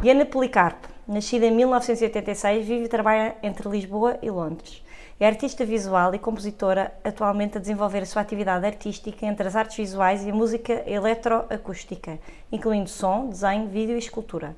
Diana 0.00 0.24
Policarpo, 0.24 0.86
nascida 1.08 1.46
em 1.46 1.50
1986, 1.50 2.64
vive 2.64 2.84
e 2.84 2.88
trabalha 2.88 3.34
entre 3.42 3.68
Lisboa 3.68 4.16
e 4.22 4.30
Londres. 4.30 4.80
É 5.18 5.26
artista 5.26 5.64
visual 5.64 6.14
e 6.14 6.20
compositora, 6.20 6.94
atualmente 7.02 7.58
a 7.58 7.60
desenvolver 7.60 8.04
a 8.04 8.06
sua 8.06 8.22
atividade 8.22 8.64
artística 8.64 9.26
entre 9.26 9.48
as 9.48 9.56
artes 9.56 9.76
visuais 9.76 10.24
e 10.24 10.30
a 10.30 10.32
música 10.32 10.84
eletroacústica, 10.86 12.16
incluindo 12.52 12.88
som, 12.88 13.28
desenho, 13.28 13.66
vídeo 13.66 13.96
e 13.96 13.98
escultura. 13.98 14.54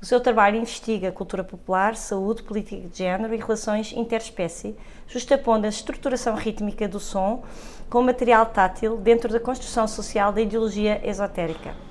O 0.00 0.06
seu 0.06 0.20
trabalho 0.20 0.56
investiga 0.56 1.10
cultura 1.10 1.42
popular, 1.42 1.96
saúde, 1.96 2.44
política 2.44 2.88
de 2.88 2.98
género 2.98 3.34
e 3.34 3.38
relações 3.38 3.92
interespécie, 3.92 4.76
justapondo 5.08 5.66
a 5.66 5.68
estruturação 5.68 6.36
rítmica 6.36 6.86
do 6.86 7.00
som 7.00 7.42
com 7.90 8.02
material 8.02 8.46
tátil 8.46 8.96
dentro 8.98 9.32
da 9.32 9.40
construção 9.40 9.88
social 9.88 10.32
da 10.32 10.40
ideologia 10.40 11.00
esotérica. 11.02 11.85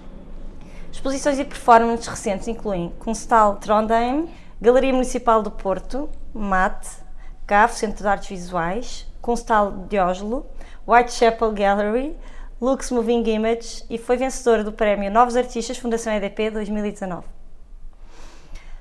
Exposições 0.96 1.38
e 1.38 1.44
performances 1.44 2.08
recentes 2.08 2.48
incluem 2.48 2.90
Kunsthal 3.00 3.58
Trondheim, 3.58 4.30
Galeria 4.62 4.94
Municipal 4.94 5.44
do 5.44 5.52
Porto, 5.52 6.10
MAT, 6.34 6.88
CAF, 7.46 7.76
Centro 7.76 8.02
de 8.02 8.08
Artes 8.08 8.30
Visuais, 8.30 9.06
Kunsthal 9.22 9.72
de 9.90 10.00
Oslo, 10.00 10.46
Whitechapel 10.88 11.52
Gallery, 11.52 12.18
Lux 12.62 12.92
Moving 12.92 13.24
Image 13.30 13.84
e 13.90 13.98
foi 13.98 14.16
vencedora 14.16 14.64
do 14.64 14.72
prémio 14.72 15.12
Novos 15.12 15.36
Artistas 15.36 15.78
Fundação 15.78 16.14
EDP 16.14 16.50
2019. 16.50 17.28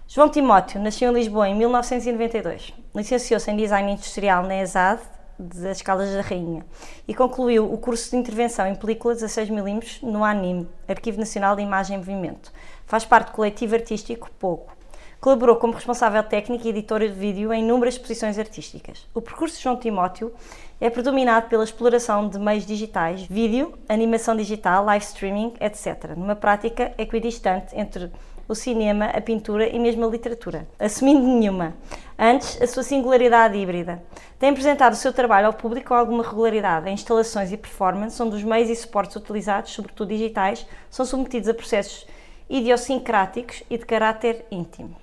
João 0.07 0.29
Timóteo 0.29 0.81
nasceu 0.81 1.11
em 1.11 1.15
Lisboa 1.15 1.49
em 1.49 1.57
1992. 1.57 2.73
Licenciou-se 2.95 3.51
em 3.51 3.57
Design 3.57 3.91
Industrial 3.91 4.45
na 4.45 4.63
ESAD, 4.63 5.03
das 5.39 5.79
Escalas 5.79 6.13
da 6.13 6.21
Rainha, 6.21 6.65
e 7.07 7.15
concluiu 7.15 7.73
o 7.73 7.79
curso 7.79 8.11
de 8.11 8.17
intervenção 8.17 8.67
em 8.67 8.75
películas 8.75 9.23
a 9.23 9.27
6mm 9.27 10.03
no 10.03 10.25
ANIM, 10.25 10.69
Arquivo 10.89 11.19
Nacional 11.19 11.57
de 11.57 11.63
Imagem 11.63 11.97
e 11.97 11.99
Movimento. 11.99 12.53
Faz 12.87 13.05
parte 13.05 13.29
do 13.29 13.33
coletivo 13.33 13.75
artístico 13.75 14.31
Pouco. 14.39 14.73
Colaborou 15.21 15.57
como 15.57 15.73
responsável 15.73 16.23
técnico 16.23 16.67
e 16.67 16.71
editora 16.71 17.09
de 17.09 17.15
vídeo 17.15 17.53
em 17.53 17.63
inúmeras 17.65 17.95
exposições 17.95 18.39
artísticas. 18.39 19.09
O 19.15 19.23
percurso 19.23 19.57
de 19.57 19.63
João 19.63 19.77
Timóteo 19.77 20.33
é 20.81 20.91
predominado 20.91 21.49
pela 21.49 21.65
exploração 21.65 22.29
de 22.29 22.39
meios 22.39 22.67
digitais, 22.67 23.23
vídeo, 23.23 23.73
animação 23.89 24.37
digital, 24.37 24.85
live 24.85 25.05
streaming, 25.05 25.55
etc., 25.61 26.15
numa 26.17 26.37
prática 26.37 26.93
equidistante 26.99 27.75
entre 27.75 28.13
o 28.49 28.55
cinema, 28.55 29.07
a 29.07 29.21
pintura 29.21 29.69
e 29.69 29.79
mesmo 29.79 30.05
a 30.05 30.09
literatura, 30.09 30.67
assumindo 30.79 31.27
nenhuma. 31.27 31.75
Antes, 32.19 32.61
a 32.61 32.67
sua 32.67 32.83
singularidade 32.83 33.57
híbrida. 33.57 34.03
Tem 34.39 34.51
apresentado 34.51 34.93
o 34.93 34.97
seu 34.97 35.13
trabalho 35.13 35.47
ao 35.47 35.53
público 35.53 35.89
com 35.89 35.95
alguma 35.95 36.23
regularidade. 36.23 36.89
Em 36.89 36.95
instalações 36.95 37.51
e 37.53 37.57
performance, 37.57 38.23
onde 38.23 38.37
os 38.37 38.43
meios 38.43 38.71
e 38.71 38.77
suportes 38.77 39.17
utilizados, 39.17 39.73
sobretudo 39.73 40.09
digitais, 40.09 40.67
são 40.91 41.05
submetidos 41.05 41.49
a 41.49 41.55
processos 41.55 42.07
idiosincráticos 42.49 43.63
e 43.71 43.79
de 43.79 43.87
caráter 43.87 44.45
íntimo. 44.51 44.97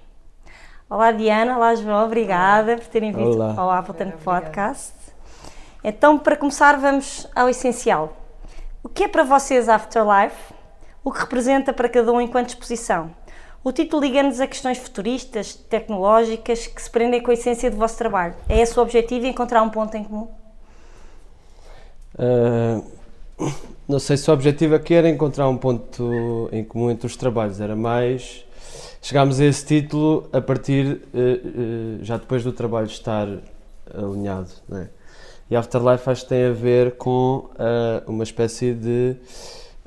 Olá 0.89 1.11
Diana, 1.11 1.55
olá 1.55 1.73
João, 1.73 2.05
obrigada 2.05 2.75
por 2.75 2.87
terem 2.87 3.11
vindo 3.11 3.35
olá. 3.35 3.53
ao 3.57 3.71
Appleton 3.71 4.11
Podcast. 4.23 4.93
Então, 5.83 6.17
para 6.17 6.35
começar, 6.35 6.77
vamos 6.77 7.27
ao 7.35 7.49
essencial. 7.49 8.15
O 8.83 8.89
que 8.89 9.05
é 9.05 9.07
para 9.07 9.23
vocês 9.23 9.69
Afterlife? 9.69 10.53
O 11.03 11.11
que 11.11 11.19
representa 11.19 11.73
para 11.73 11.89
cada 11.89 12.11
um 12.11 12.21
enquanto 12.21 12.49
exposição? 12.49 13.09
O 13.63 13.71
título 13.71 14.01
liga-nos 14.01 14.39
a 14.39 14.47
questões 14.47 14.79
futuristas, 14.79 15.53
tecnológicas, 15.53 16.65
que 16.65 16.81
se 16.81 16.89
prendem 16.89 17.21
com 17.21 17.29
a 17.29 17.35
essência 17.35 17.69
do 17.69 17.77
vosso 17.77 17.95
trabalho. 17.95 18.33
É 18.49 18.59
esse 18.59 18.77
o 18.79 18.81
objetivo, 18.81 19.27
encontrar 19.27 19.61
um 19.61 19.69
ponto 19.69 19.95
em 19.95 20.03
comum? 20.03 20.27
Uh, 22.15 22.83
não 23.87 23.99
sei 23.99 24.17
se 24.17 24.31
o 24.31 24.33
objetivo 24.33 24.73
aqui 24.73 24.95
era 24.95 25.07
encontrar 25.07 25.47
um 25.47 25.57
ponto 25.57 26.49
em 26.51 26.63
comum 26.63 26.89
entre 26.89 27.05
os 27.05 27.15
trabalhos, 27.15 27.61
era 27.61 27.75
mais... 27.75 28.43
Chegámos 28.99 29.39
a 29.39 29.45
esse 29.45 29.63
título 29.63 30.27
a 30.33 30.41
partir, 30.41 30.99
uh, 31.13 31.99
uh, 31.99 32.03
já 32.03 32.17
depois 32.17 32.43
do 32.43 32.51
trabalho 32.51 32.87
estar 32.87 33.27
alinhado, 33.93 34.49
né? 34.67 34.89
E 35.51 35.55
Afterlife 35.55 36.09
acho 36.09 36.23
que 36.23 36.29
tem 36.29 36.45
a 36.45 36.51
ver 36.51 36.93
com 36.93 37.49
uma 38.07 38.23
espécie 38.23 38.73
de 38.73 39.17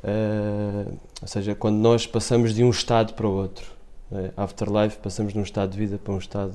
Uh, 0.05 0.99
ou 1.23 1.29
seja, 1.29 1.55
quando 1.55 1.77
nós 1.77 2.07
passamos 2.07 2.55
de 2.55 2.63
um 2.63 2.69
estado 2.69 3.15
para 3.15 3.27
o 3.27 3.31
outro. 3.31 3.65
É? 4.13 4.31
Afterlife, 4.37 4.99
passamos 4.99 5.33
de 5.33 5.39
um 5.39 5.43
estado 5.43 5.71
de 5.71 5.79
vida 5.79 5.99
para 5.99 6.13
um 6.13 6.19
estado 6.19 6.53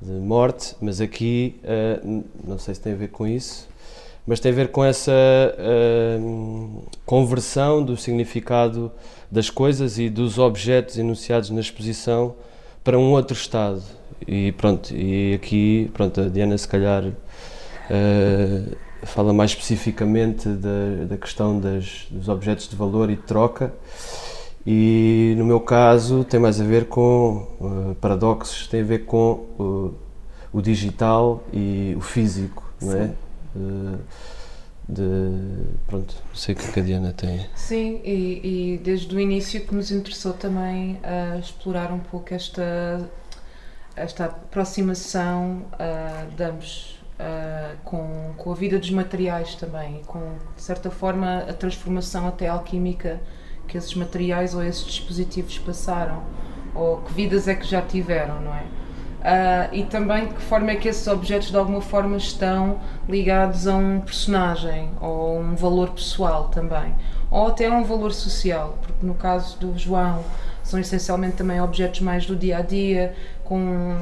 de 0.00 0.10
morte, 0.10 0.74
mas 0.80 1.00
aqui, 1.00 1.60
uh, 1.62 2.24
não 2.44 2.58
sei 2.58 2.74
se 2.74 2.80
tem 2.80 2.94
a 2.94 2.96
ver 2.96 3.08
com 3.08 3.28
isso, 3.28 3.68
mas 4.26 4.40
tem 4.40 4.50
a 4.50 4.54
ver 4.54 4.72
com 4.72 4.84
essa 4.84 5.12
uh, 5.12 6.82
conversão 7.06 7.84
do 7.84 7.96
significado 7.96 8.90
das 9.30 9.48
coisas 9.48 9.98
e 9.98 10.10
dos 10.10 10.36
objetos 10.36 10.98
enunciados 10.98 11.48
na 11.50 11.60
exposição 11.60 12.34
para 12.82 12.98
um 12.98 13.12
outro 13.12 13.36
estado. 13.36 13.82
E 14.26 14.50
pronto, 14.52 14.92
e 14.92 15.34
aqui, 15.34 15.90
pronto, 15.94 16.20
a 16.20 16.28
Diana 16.28 16.58
se 16.58 16.66
calhar 16.66 17.04
fala 19.02 19.32
mais 19.32 19.50
especificamente 19.50 20.48
da, 20.48 21.04
da 21.08 21.16
questão 21.16 21.58
das, 21.58 22.06
dos 22.10 22.28
objetos 22.28 22.68
de 22.68 22.76
valor 22.76 23.10
e 23.10 23.16
de 23.16 23.22
troca 23.22 23.72
e 24.66 25.34
no 25.36 25.44
meu 25.44 25.60
caso 25.60 26.24
tem 26.24 26.38
mais 26.38 26.60
a 26.60 26.64
ver 26.64 26.86
com 26.86 27.48
uh, 27.60 27.96
paradoxos, 28.00 28.68
tem 28.68 28.80
a 28.80 28.84
ver 28.84 29.04
com 29.04 29.44
uh, 29.58 29.94
o 30.52 30.62
digital 30.62 31.42
e 31.52 31.94
o 31.96 32.00
físico, 32.00 32.62
Sim. 32.78 32.86
não 32.86 32.96
é? 32.96 33.10
Uh, 33.56 33.98
de, 34.88 35.64
pronto, 35.86 36.14
não 36.28 36.34
sei 36.34 36.54
o 36.54 36.58
que 36.58 36.80
a 36.80 36.82
Diana 36.82 37.12
tem. 37.12 37.46
Sim, 37.54 38.00
e, 38.04 38.74
e 38.74 38.78
desde 38.78 39.14
o 39.14 39.18
início 39.18 39.60
que 39.64 39.74
nos 39.74 39.90
interessou 39.90 40.32
também 40.32 40.94
uh, 40.94 41.38
explorar 41.38 41.92
um 41.92 41.98
pouco 41.98 42.34
esta, 42.34 43.00
esta 43.96 44.26
aproximação 44.26 45.64
uh, 45.72 46.36
de 46.36 46.44
ambos 46.44 47.01
uh, 47.18 47.76
com, 47.84 48.32
com 48.36 48.52
a 48.52 48.54
vida 48.54 48.78
dos 48.78 48.90
materiais 48.90 49.54
também, 49.54 50.02
com, 50.06 50.20
de 50.56 50.62
certa 50.62 50.90
forma, 50.90 51.44
a 51.48 51.52
transformação 51.52 52.26
até 52.26 52.48
alquímica 52.48 53.20
que 53.68 53.78
esses 53.78 53.94
materiais 53.94 54.54
ou 54.54 54.62
esses 54.62 54.84
dispositivos 54.84 55.58
passaram, 55.58 56.22
ou 56.74 56.98
que 56.98 57.12
vidas 57.12 57.48
é 57.48 57.54
que 57.54 57.66
já 57.66 57.80
tiveram, 57.80 58.40
não 58.40 58.54
é? 58.54 58.62
Uh, 59.22 59.68
e 59.72 59.84
também 59.84 60.26
de 60.26 60.34
que 60.34 60.42
forma 60.42 60.72
é 60.72 60.74
que 60.74 60.88
esses 60.88 61.06
objetos 61.06 61.48
de 61.48 61.56
alguma 61.56 61.80
forma 61.80 62.16
estão 62.16 62.80
ligados 63.08 63.68
a 63.68 63.76
um 63.76 64.00
personagem 64.00 64.90
ou 65.00 65.38
um 65.38 65.54
valor 65.54 65.90
pessoal 65.90 66.48
também, 66.48 66.92
ou 67.30 67.46
até 67.46 67.66
a 67.66 67.70
um 67.70 67.84
valor 67.84 68.12
social, 68.12 68.76
porque 68.82 69.06
no 69.06 69.14
caso 69.14 69.56
do 69.58 69.78
João 69.78 70.24
são 70.64 70.80
essencialmente 70.80 71.36
também 71.36 71.60
objetos 71.60 72.00
mais 72.00 72.26
do 72.26 72.34
dia 72.34 72.58
a 72.58 72.62
dia, 72.62 73.14
com 73.44 73.96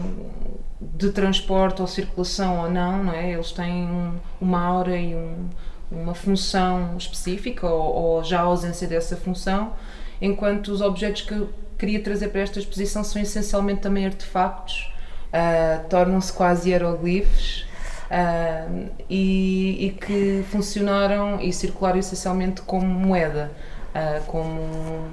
de 0.81 1.11
transporte 1.11 1.83
ou 1.83 1.87
circulação 1.87 2.61
ou 2.61 2.71
não, 2.71 3.05
não 3.05 3.13
é? 3.13 3.33
Eles 3.33 3.53
têm 3.53 3.85
um, 3.85 4.15
uma 4.41 4.65
aura 4.65 4.97
e 4.97 5.15
um, 5.15 5.49
uma 5.91 6.15
função 6.15 6.97
específica 6.97 7.67
ou, 7.67 7.95
ou, 7.95 8.25
já 8.25 8.41
a 8.41 8.45
ausência 8.45 8.89
dessa 8.89 9.17
função, 9.17 9.75
enquanto 10.23 10.69
os 10.69 10.81
objetos 10.81 11.23
que 11.23 11.35
eu 11.35 11.51
queria 11.77 12.03
trazer 12.03 12.29
para 12.29 12.41
esta 12.43 12.59
exposição 12.59 13.03
são 13.03 13.21
essencialmente 13.21 13.81
também 13.81 14.07
artefactos, 14.07 14.93
uh, 15.29 15.89
tornam-se 15.89 16.33
quase 16.33 16.71
hieroglifos 16.71 17.67
uh, 18.11 18.91
e, 19.09 19.87
e, 19.87 19.91
que 19.93 20.45
funcionaram 20.51 21.41
e 21.41 21.53
circularam 21.53 21.99
essencialmente 21.99 22.63
como 22.63 22.87
moeda, 22.87 23.51
uh, 23.95 24.25
como, 24.27 25.09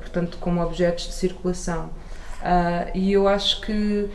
portanto, 0.00 0.38
como 0.40 0.62
objetos 0.62 1.08
de 1.08 1.14
circulação. 1.14 1.90
e 2.94 3.12
eu 3.12 3.26
acho 3.26 3.60
que 3.60 4.08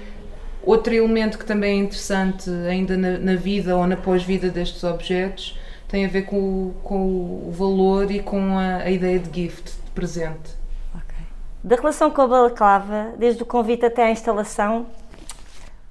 Outro 0.63 0.94
elemento 0.94 1.40
que 1.40 1.46
também 1.46 1.80
é 1.80 1.84
interessante 1.84 2.50
ainda 2.69 2.96
na, 2.96 3.18
na 3.18 3.36
vida 3.36 3.75
ou 3.75 3.88
na 3.88 3.98
pós-vida 3.98 4.50
destes 4.50 4.84
objetos 4.84 5.58
tem 5.88 6.06
a 6.06 6.08
ver 6.08 6.24
com 6.24 6.38
o, 6.38 6.75
com 6.84 7.48
o 7.48 7.52
valor 7.52 8.10
e 8.12 8.22
com 8.22 8.58
a, 8.58 8.78
a 8.78 8.90
ideia 8.90 9.19
de 9.19 9.42
gift, 9.42 9.74
de 9.84 9.92
presente. 9.92 10.56
Okay. 10.96 11.25
Da 11.63 11.75
relação 11.75 12.10
com 12.12 12.22
a 12.22 12.28
balaclava, 12.28 13.13
desde 13.18 13.44
o 13.44 13.46
convite 13.46 13.86
até 13.86 14.06
à 14.06 14.12
instalação, 14.12 14.86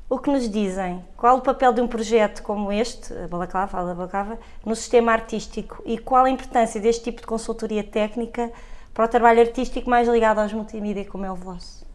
o 0.09 0.19
que 0.19 0.31
nos 0.31 0.49
dizem? 0.51 1.05
Qual 1.17 1.37
o 1.37 1.41
papel 1.41 1.73
de 1.73 1.81
um 1.81 1.87
projeto 1.87 2.43
como 2.43 2.73
este, 2.73 3.13
a 3.13 3.29
Balaclava, 3.29 3.79
a 3.79 3.95
Balaclava, 3.95 4.39
no 4.67 4.75
sistema 4.75 5.13
artístico 5.13 5.81
e 5.87 5.99
qual 5.99 6.25
a 6.25 6.31
importância 6.31 6.81
deste 6.81 7.05
tipo 7.05 7.21
de 7.21 7.27
consultoria 7.29 7.85
técnica 7.85 8.51
para 8.93 9.05
o 9.05 9.09
trabalho 9.09 9.41
artístico 9.41 9.89
mais 9.89 10.09
ligado 10.09 10.39
aos 10.39 10.53
multimídia 10.53 11.05
como 11.05 11.25
é 11.25 11.31
o 11.31 11.37
vosso? 11.37 11.87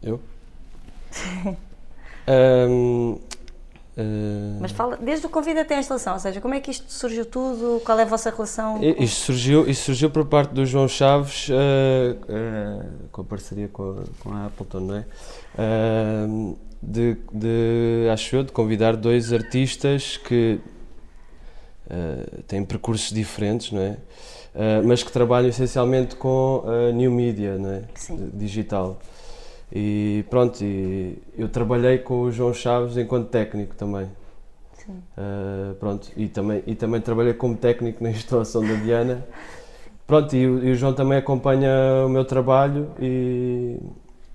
Eu? 0.00 0.20
Um, 2.28 3.18
Uh... 3.96 4.56
Mas 4.58 4.72
fala, 4.72 4.96
desde 4.96 5.26
o 5.26 5.28
convite 5.28 5.58
até 5.58 5.76
a 5.76 5.80
instalação, 5.80 6.14
ou 6.14 6.18
seja, 6.18 6.40
como 6.40 6.54
é 6.54 6.60
que 6.60 6.70
isto 6.70 6.90
surgiu 6.90 7.26
tudo? 7.26 7.82
Qual 7.84 7.98
é 7.98 8.02
a 8.02 8.06
vossa 8.06 8.30
relação? 8.30 8.78
Com... 8.78 8.84
Isto, 8.84 9.26
surgiu, 9.26 9.68
isto 9.68 9.84
surgiu 9.84 10.10
por 10.10 10.24
parte 10.24 10.54
do 10.54 10.64
João 10.64 10.88
Chaves, 10.88 11.48
uh, 11.48 11.52
uh, 11.52 13.08
com 13.10 13.20
a 13.20 13.24
parceria 13.24 13.68
com 13.68 13.90
a, 13.90 14.22
com 14.22 14.34
a 14.34 14.46
Appleton, 14.46 14.80
não 14.80 14.96
é? 14.96 15.04
de, 16.82 17.16
de, 17.32 18.08
acho 18.10 18.34
eu, 18.34 18.42
de 18.42 18.50
convidar 18.50 18.96
dois 18.96 19.32
artistas 19.32 20.16
que 20.16 20.58
têm 22.48 22.64
percursos 22.64 23.12
diferentes, 23.12 23.70
não 23.70 23.82
é? 23.82 23.98
mas 24.84 25.02
que 25.02 25.12
trabalham 25.12 25.50
essencialmente 25.50 26.16
com 26.16 26.64
new 26.94 27.12
media, 27.12 27.58
não 27.58 27.70
é? 27.70 27.82
Sim. 27.94 28.30
Digital. 28.32 28.98
E 29.74 30.24
pronto, 30.28 30.62
e 30.62 31.16
eu 31.36 31.48
trabalhei 31.48 31.96
com 31.98 32.22
o 32.22 32.30
João 32.30 32.52
Chaves 32.52 32.98
enquanto 32.98 33.28
técnico 33.28 33.74
também. 33.74 34.06
Sim. 34.74 35.02
Uh, 35.16 35.74
pronto, 35.76 36.10
e 36.14 36.28
também, 36.28 36.62
e 36.66 36.74
também 36.74 37.00
trabalhei 37.00 37.32
como 37.32 37.56
técnico 37.56 38.04
na 38.04 38.10
instalação 38.10 38.60
da 38.62 38.74
Diana. 38.74 39.24
Pronto, 40.06 40.36
e, 40.36 40.42
e 40.42 40.70
o 40.72 40.74
João 40.74 40.92
também 40.92 41.16
acompanha 41.16 42.04
o 42.04 42.08
meu 42.08 42.24
trabalho 42.24 42.92
e, 43.00 43.78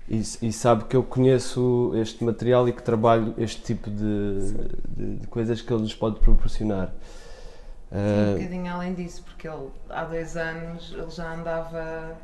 e, 0.08 0.18
e, 0.18 0.52
sabe 0.52 0.84
que 0.84 0.96
eu 0.96 1.04
conheço 1.04 1.92
este 1.94 2.24
material 2.24 2.68
e 2.68 2.72
que 2.72 2.82
trabalho 2.82 3.32
este 3.38 3.62
tipo 3.62 3.88
de, 3.88 4.54
de, 4.88 5.16
de 5.18 5.26
coisas 5.28 5.60
que 5.60 5.72
ele 5.72 5.82
nos 5.82 5.94
pode 5.94 6.18
proporcionar. 6.18 6.88
Sim, 7.90 7.96
um 7.96 8.34
ah, 8.34 8.38
bocadinho 8.38 8.72
além 8.72 8.94
disso, 8.94 9.22
porque 9.22 9.46
ele 9.46 9.68
há 9.88 10.04
dois 10.04 10.36
anos 10.36 10.92
ele 10.98 11.10
já 11.10 11.32
andava 11.32 12.16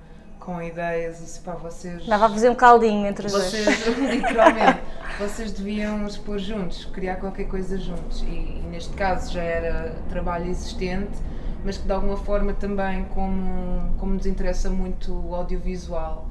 com 0.44 0.60
ideias, 0.60 1.40
para 1.42 1.54
vocês. 1.54 2.06
Dava 2.06 2.26
a 2.26 2.28
fazer 2.28 2.50
um 2.50 2.54
caldinho 2.54 3.06
entre 3.06 3.26
os 3.26 3.32
vocês, 3.32 3.64
dois. 3.64 3.98
Literalmente, 4.12 4.80
vocês 5.18 5.52
deviam 5.52 6.06
expor 6.06 6.38
juntos, 6.38 6.84
criar 6.86 7.16
qualquer 7.16 7.44
coisa 7.44 7.78
juntos. 7.78 8.22
E, 8.22 8.26
e, 8.26 8.62
neste 8.70 8.92
caso 8.94 9.32
já 9.32 9.42
era 9.42 9.96
trabalho 10.10 10.50
existente, 10.50 11.18
mas 11.64 11.78
que 11.78 11.86
de 11.86 11.92
alguma 11.92 12.16
forma 12.16 12.52
também, 12.52 13.04
como, 13.14 13.94
como 13.98 14.14
nos 14.14 14.26
interessa 14.26 14.68
muito 14.68 15.12
o 15.12 15.34
audiovisual 15.34 16.26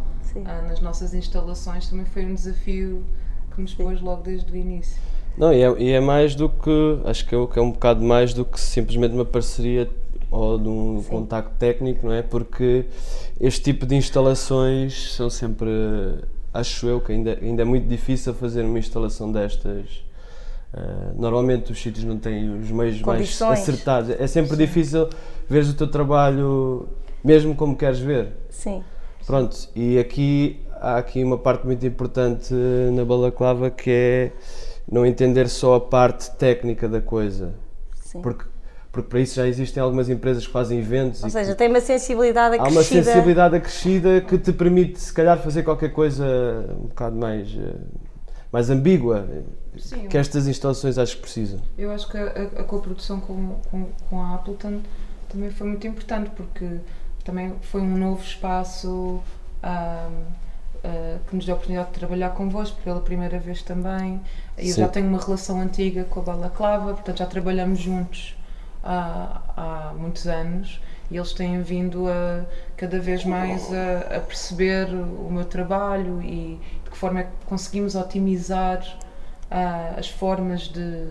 ah, 0.45 0.61
nas 0.67 0.79
nossas 0.79 1.13
instalações, 1.13 1.89
também 1.89 2.05
foi 2.05 2.25
um 2.25 2.35
desafio 2.35 3.03
que 3.55 3.61
nos 3.61 3.73
pôs 3.73 3.99
logo 3.99 4.21
desde 4.21 4.51
o 4.51 4.55
início. 4.55 5.01
Não, 5.35 5.51
e 5.51 5.63
é, 5.63 5.81
e 5.81 5.91
é 5.91 5.99
mais 5.99 6.35
do 6.35 6.47
que, 6.47 7.01
acho 7.05 7.25
que 7.25 7.33
é, 7.33 7.47
que 7.47 7.57
é 7.57 7.61
um 7.61 7.71
bocado 7.71 8.03
mais 8.03 8.33
do 8.33 8.45
que 8.45 8.59
simplesmente 8.59 9.15
uma 9.15 9.25
parceria 9.25 9.89
ou 10.33 10.57
de 10.57 10.67
um 10.67 10.99
Sim. 11.03 11.09
contacto 11.09 11.53
técnico, 11.59 12.07
não 12.07 12.13
é? 12.13 12.23
Porque 12.23 12.85
este 13.39 13.61
tipo 13.61 13.85
de 13.85 13.95
instalações 13.95 15.13
são 15.13 15.29
sempre, 15.29 15.69
acho 16.51 16.87
eu, 16.87 16.99
que 16.99 17.11
ainda, 17.11 17.37
ainda 17.39 17.61
é 17.61 17.65
muito 17.65 17.87
difícil 17.87 18.33
fazer 18.33 18.63
uma 18.63 18.79
instalação 18.79 19.31
destas. 19.31 20.03
Uh, 20.73 21.21
normalmente 21.21 21.71
os 21.71 21.79
sítios 21.79 22.03
não 22.03 22.17
têm 22.17 22.49
os 22.49 22.71
meios 22.71 22.99
Condições. 22.99 23.47
mais 23.47 23.61
acertados. 23.61 24.09
É 24.09 24.25
sempre 24.25 24.55
Sim. 24.55 24.57
difícil 24.57 25.07
ver 25.47 25.63
o 25.65 25.73
teu 25.75 25.87
trabalho 25.87 26.87
mesmo 27.23 27.53
como 27.53 27.77
queres 27.77 27.99
ver. 27.99 28.29
Sim. 28.49 28.83
Pronto, 29.27 29.55
e 29.75 29.99
aqui 29.99 30.59
há 30.81 30.97
aqui 30.97 31.23
uma 31.23 31.37
parte 31.37 31.63
muito 31.63 31.85
importante 31.85 32.51
na 32.91 33.05
balaclava 33.05 33.69
que 33.69 33.91
é 33.91 34.31
não 34.91 35.05
entender 35.05 35.47
só 35.47 35.75
a 35.75 35.79
parte 35.79 36.31
técnica 36.31 36.89
da 36.89 36.99
coisa. 36.99 37.53
Sim. 37.95 38.21
Porque 38.21 38.45
porque 38.93 39.09
para 39.09 39.19
isso 39.19 39.35
já 39.35 39.47
existem 39.47 39.81
algumas 39.81 40.07
empresas 40.07 40.45
que 40.45 40.53
fazem 40.53 40.77
eventos. 40.77 41.23
Ou 41.23 41.29
seja, 41.29 41.55
tem 41.55 41.67
uma 41.67 41.81
sensibilidade 41.81 42.55
acrescida. 42.55 42.69
Há 42.69 42.79
uma 42.79 42.83
sensibilidade 42.83 43.55
acrescida 43.55 44.21
que 44.21 44.37
te 44.37 44.53
permite, 44.53 44.99
se 44.99 45.11
calhar, 45.11 45.39
fazer 45.39 45.63
qualquer 45.63 45.91
coisa 45.91 46.23
um 46.79 46.85
bocado 46.85 47.15
mais, 47.15 47.47
eh, 47.57 47.73
mais 48.51 48.69
ambígua, 48.69 49.27
Sim, 49.79 50.07
que 50.07 50.15
estas 50.15 50.47
instalações 50.47 50.99
acho 50.99 51.15
que 51.15 51.23
precisam. 51.23 51.59
Eu 51.75 51.89
acho 51.89 52.07
que 52.07 52.15
a, 52.15 52.27
a 52.59 52.63
coprodução 52.63 53.19
com, 53.19 53.55
com, 53.71 53.87
com 54.07 54.21
a 54.21 54.35
Appleton 54.35 54.81
também 55.27 55.49
foi 55.49 55.65
muito 55.65 55.87
importante, 55.87 56.29
porque 56.29 56.77
também 57.25 57.55
foi 57.61 57.81
um 57.81 57.97
novo 57.97 58.21
espaço 58.21 58.89
um, 58.89 59.67
uh, 59.67 61.19
que 61.27 61.35
nos 61.35 61.47
deu 61.47 61.55
a 61.55 61.57
oportunidade 61.57 61.87
de 61.87 61.95
trabalhar 61.95 62.29
convosco 62.29 62.79
pela 62.83 63.01
primeira 63.01 63.39
vez 63.39 63.63
também. 63.63 64.21
Eu 64.55 64.65
Sim. 64.65 64.81
já 64.81 64.87
tenho 64.87 65.07
uma 65.07 65.19
relação 65.19 65.59
antiga 65.59 66.03
com 66.03 66.19
a 66.19 66.23
Balaclava, 66.23 66.93
portanto 66.93 67.17
já 67.17 67.25
trabalhamos 67.25 67.79
juntos 67.79 68.35
há, 68.83 69.41
há 69.55 69.93
muitos 69.93 70.27
anos 70.27 70.81
e 71.09 71.17
eles 71.17 71.33
têm 71.33 71.61
vindo 71.61 72.07
a 72.07 72.45
cada 72.75 72.99
vez 72.99 73.23
mais 73.23 73.71
a, 73.71 74.17
a, 74.17 74.19
perceber 74.19 74.87
o 74.89 75.29
meu 75.31 75.45
trabalho 75.45 76.21
e 76.21 76.59
de 76.83 76.89
que 76.89 76.97
forma 76.97 77.21
é 77.21 77.23
que 77.23 77.45
conseguimos 77.45 77.95
otimizar 77.95 78.79
uh, 79.51 79.99
as 79.99 80.09
formas 80.09 80.61
de, 80.61 81.07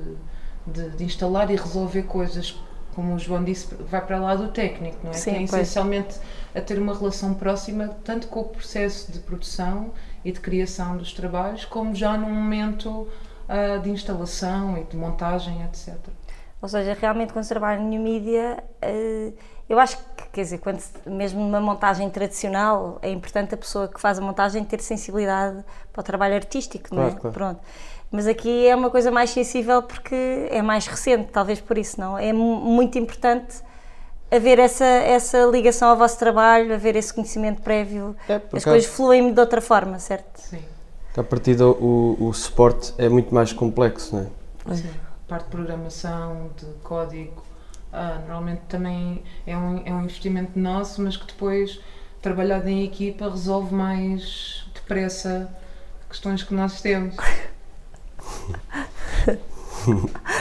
de, 0.67 0.91
de, 0.91 1.05
instalar 1.05 1.51
e 1.51 1.57
resolver 1.57 2.03
coisas. 2.03 2.61
Como 2.95 3.15
o 3.15 3.19
João 3.19 3.43
disse, 3.43 3.75
vai 3.75 4.05
para 4.05 4.19
lá 4.19 4.35
do 4.35 4.49
técnico, 4.49 4.99
não 5.03 5.13
é? 5.13 5.15
Sim, 5.15 5.33
Tem 5.33 5.45
essencialmente 5.45 6.19
a 6.55 6.61
ter 6.61 6.79
uma 6.79 6.95
relação 6.95 7.33
próxima, 7.33 7.89
tanto 8.05 8.29
com 8.29 8.41
o 8.41 8.45
processo 8.45 9.11
de 9.11 9.19
produção 9.21 9.93
e 10.23 10.31
de 10.31 10.41
criação 10.41 10.99
dos 10.99 11.15
trabalhos, 11.15 11.65
como 11.65 11.95
já 11.95 12.19
no 12.19 12.29
momento 12.29 13.09
uh, 13.49 13.81
de 13.83 13.89
instalação 13.89 14.77
e 14.77 14.85
de 14.85 14.95
montagem, 14.95 15.63
etc. 15.63 15.97
Ou 16.63 16.69
seja, 16.69 16.97
realmente 16.99 17.33
quando 17.33 17.45
se 17.45 17.49
trabalha 17.49 17.81
em 17.81 17.85
new 17.85 18.01
media, 18.01 18.63
eh, 18.81 19.33
eu 19.69 19.81
acho 19.81 19.97
que, 19.97 20.29
quer 20.33 20.43
dizer, 20.43 20.59
quando, 20.59 20.81
mesmo 21.05 21.41
numa 21.41 21.61
montagem 21.61 22.09
tradicional, 22.09 23.01
é 23.03 23.11
importante 23.11 23.53
a 23.53 23.57
pessoa 23.57 23.89
que 23.89 24.01
faz 24.01 24.21
a 24.21 24.23
montagem 24.23 24.63
ter 24.65 24.81
sensibilidade 24.81 25.65
para 25.93 26.01
o 26.01 26.05
trabalho 26.05 26.37
artístico, 26.37 26.91
claro, 26.91 27.11
não 27.11 27.17
é? 27.17 27.21
Claro. 27.21 27.35
Pronto. 27.35 27.61
Mas 28.13 28.29
aqui 28.29 28.69
é 28.69 28.77
uma 28.77 28.91
coisa 28.91 29.11
mais 29.11 29.31
sensível 29.31 29.83
porque 29.83 30.47
é 30.51 30.63
mais 30.63 30.87
recente, 30.87 31.31
talvez 31.33 31.61
por 31.61 31.77
isso, 31.77 32.01
não? 32.01 32.17
É 32.17 32.33
muito 32.33 32.97
importante 32.97 33.57
haver 34.31 34.61
essa, 34.61 34.85
essa 34.85 35.45
ligação 35.47 35.89
ao 35.89 35.97
vosso 35.97 36.17
trabalho, 36.17 36.73
haver 36.75 36.95
esse 36.95 37.13
conhecimento 37.13 37.61
prévio, 37.61 38.15
é, 38.29 38.41
as 38.53 38.63
coisas 38.63 38.87
fluem 38.87 39.33
de 39.33 39.41
outra 39.41 39.61
forma, 39.61 39.99
certo? 39.99 40.39
Sim. 40.39 40.63
A 41.17 41.23
partir 41.25 41.57
do 41.57 41.73
o, 41.73 42.29
o 42.29 42.33
suporte 42.33 42.95
é 42.99 43.09
muito 43.09 43.35
mais 43.35 43.53
complexo, 43.53 44.15
não 44.15 44.23
é? 44.71 44.77
Sim 44.77 45.12
parte 45.33 45.45
de 45.45 45.51
programação, 45.51 46.51
de 46.59 46.67
código, 46.83 47.43
uh, 47.91 48.21
normalmente 48.21 48.61
também 48.69 49.23
é 49.47 49.57
um, 49.57 49.83
é 49.87 49.91
um 49.91 50.03
investimento 50.03 50.59
nosso, 50.59 51.01
mas 51.01 51.17
que 51.17 51.27
depois, 51.27 51.81
trabalhado 52.21 52.69
em 52.69 52.85
equipa, 52.85 53.31
resolve 53.31 53.75
mais 53.75 54.67
depressa 54.75 55.51
questões 56.07 56.43
que 56.43 56.53
nós 56.53 56.83
temos. 56.83 57.17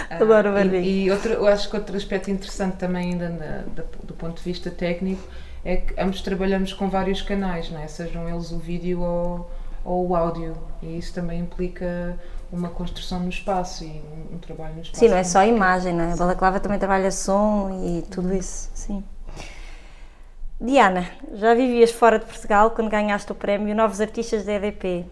Adoro 0.09 0.51
uh, 0.55 0.75
e, 0.75 1.05
e 1.05 1.11
outro, 1.11 1.31
eu 1.31 1.47
acho 1.47 1.69
que 1.69 1.77
outro 1.77 1.95
aspecto 1.95 2.29
interessante 2.29 2.75
também 2.75 3.11
ainda 3.11 3.29
na, 3.29 3.63
da, 3.73 3.83
do 4.03 4.13
ponto 4.13 4.35
de 4.39 4.43
vista 4.43 4.69
técnico 4.69 5.23
é 5.63 5.77
que 5.77 5.97
ambos 5.97 6.21
trabalhamos 6.21 6.73
com 6.73 6.89
vários 6.89 7.21
canais, 7.21 7.71
não 7.71 7.79
é? 7.79 7.87
sejam 7.87 8.27
eles 8.27 8.51
o 8.51 8.59
vídeo 8.59 8.99
ou, 8.99 9.49
ou 9.85 10.09
o 10.09 10.15
áudio, 10.17 10.57
e 10.83 10.97
isso 10.97 11.13
também 11.13 11.39
implica 11.39 12.19
uma 12.51 12.69
construção 12.69 13.19
no 13.19 13.29
espaço 13.29 13.83
e 13.83 13.87
um, 13.87 14.35
um 14.35 14.37
trabalho 14.37 14.75
no 14.75 14.81
espaço. 14.81 14.99
Sim, 14.99 15.09
não 15.09 15.17
é 15.17 15.23
só 15.23 15.39
a 15.39 15.47
imagem, 15.47 15.93
não 15.93 16.03
é? 16.03 16.13
A 16.13 16.15
Balaclava 16.15 16.59
também 16.59 16.77
trabalha 16.77 17.11
som 17.11 17.81
e 17.85 18.01
tudo 18.03 18.33
isso, 18.33 18.69
sim. 18.73 19.03
Diana, 20.59 21.09
já 21.33 21.55
vivias 21.55 21.91
fora 21.91 22.19
de 22.19 22.25
Portugal 22.25 22.71
quando 22.71 22.89
ganhaste 22.89 23.31
o 23.31 23.35
prémio 23.35 23.73
Novos 23.73 23.99
Artistas 23.99 24.45
da 24.45 24.53
EDP. 24.53 25.05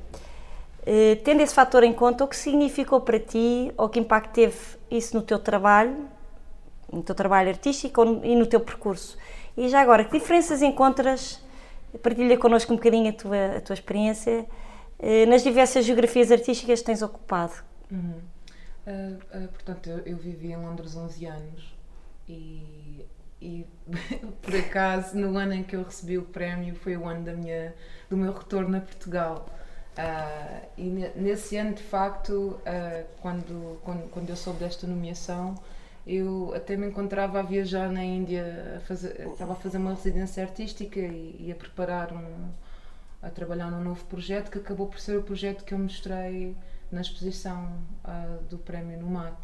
Eh, 0.85 1.15
tendo 1.23 1.41
esse 1.41 1.53
fator 1.53 1.83
em 1.83 1.93
conta, 1.93 2.23
o 2.23 2.27
que 2.27 2.35
significou 2.35 3.01
para 3.01 3.19
ti 3.19 3.71
ou 3.77 3.89
que 3.89 3.99
impacto 3.99 4.31
teve 4.31 4.57
isso 4.91 5.15
no 5.15 5.23
teu 5.23 5.39
trabalho, 5.39 5.95
no 6.91 7.01
teu 7.01 7.15
trabalho 7.15 7.49
artístico 7.49 8.21
e 8.23 8.35
no 8.35 8.45
teu 8.45 8.59
percurso? 8.59 9.17
E 9.57 9.67
já 9.69 9.81
agora, 9.81 10.03
que 10.03 10.17
diferenças 10.17 10.61
encontras? 10.61 11.41
Partilha 12.03 12.37
connosco 12.37 12.71
um 12.71 12.75
bocadinho 12.75 13.09
a 13.09 13.13
tua, 13.13 13.57
a 13.57 13.61
tua 13.61 13.73
experiência 13.73 14.45
nas 15.27 15.43
diversas 15.43 15.85
geografias 15.85 16.31
artísticas 16.31 16.79
que 16.79 16.85
tens 16.85 17.01
ocupado? 17.01 17.53
Uhum. 17.91 18.19
Uh, 18.85 19.37
uh, 19.37 19.47
portanto, 19.49 19.89
eu, 19.89 19.99
eu, 19.99 20.17
vivi 20.17 20.51
em 20.51 20.57
Londres 20.57 20.95
11 20.95 21.25
anos 21.25 21.77
e, 22.27 23.05
e 23.41 23.65
por 24.41 24.55
acaso 24.55 25.17
no 25.17 25.37
ano 25.37 25.53
em 25.53 25.63
que 25.63 25.75
eu 25.75 25.83
recebi 25.83 26.17
o 26.17 26.23
prémio 26.23 26.75
foi 26.75 26.97
o 26.97 27.05
ano 27.05 27.23
da 27.23 27.33
minha, 27.33 27.73
do 28.09 28.17
meu 28.17 28.33
retorno 28.33 28.77
a 28.77 28.81
Portugal. 28.81 29.45
Uh, 29.97 30.67
e 30.77 30.89
nesse 31.15 31.57
ano, 31.57 31.73
de 31.73 31.83
facto, 31.83 32.59
quando, 33.21 33.79
quando, 33.83 34.09
quando 34.09 34.29
eu 34.29 34.35
soube 34.35 34.59
desta 34.59 34.87
nomeação, 34.87 35.55
eu 36.07 36.53
até 36.55 36.77
me 36.77 36.87
encontrava 36.87 37.39
a 37.39 37.43
viajar 37.43 37.91
na 37.91 38.03
Índia, 38.03 38.77
a 38.77 38.79
fazer, 38.81 39.27
estava 39.27 39.53
a 39.53 39.55
fazer 39.55 39.77
uma 39.77 39.93
residência 39.93 40.43
artística 40.43 40.99
e, 40.99 41.35
e 41.39 41.51
a 41.51 41.55
preparar 41.55 42.13
um, 42.13 42.49
a 43.21 43.29
trabalhar 43.29 43.69
num 43.69 43.83
novo 43.83 44.03
projeto 44.05 44.49
que 44.49 44.57
acabou 44.57 44.87
por 44.87 44.99
ser 44.99 45.17
o 45.17 45.23
projeto 45.23 45.63
que 45.63 45.73
eu 45.73 45.79
mostrei 45.79 46.55
na 46.91 47.01
exposição 47.01 47.69
uh, 48.05 48.43
do 48.49 48.57
prémio 48.57 48.97
no 48.99 49.07
MAT. 49.07 49.35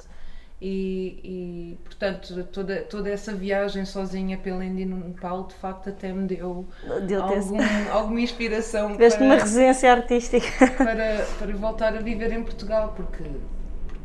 E, 0.61 1.19
e, 1.21 1.79
portanto, 1.83 2.43
toda, 2.45 2.81
toda 2.83 3.09
essa 3.09 3.33
viagem 3.33 3.83
sozinha 3.83 4.37
pela 4.37 4.63
Indinupal, 4.63 5.43
de 5.47 5.53
facto, 5.55 5.89
até 5.89 6.13
me 6.13 6.25
deu, 6.25 6.65
deu 7.05 7.21
algum, 7.21 7.57
alguma 7.91 8.21
inspiração. 8.21 8.93
Tiveste 8.93 9.21
uma 9.21 9.35
residência 9.35 9.91
artística. 9.91 10.47
Para, 10.77 11.25
para 11.37 11.57
voltar 11.57 11.95
a 11.95 11.99
viver 11.99 12.31
em 12.31 12.41
Portugal, 12.41 12.93
porque, 12.95 13.23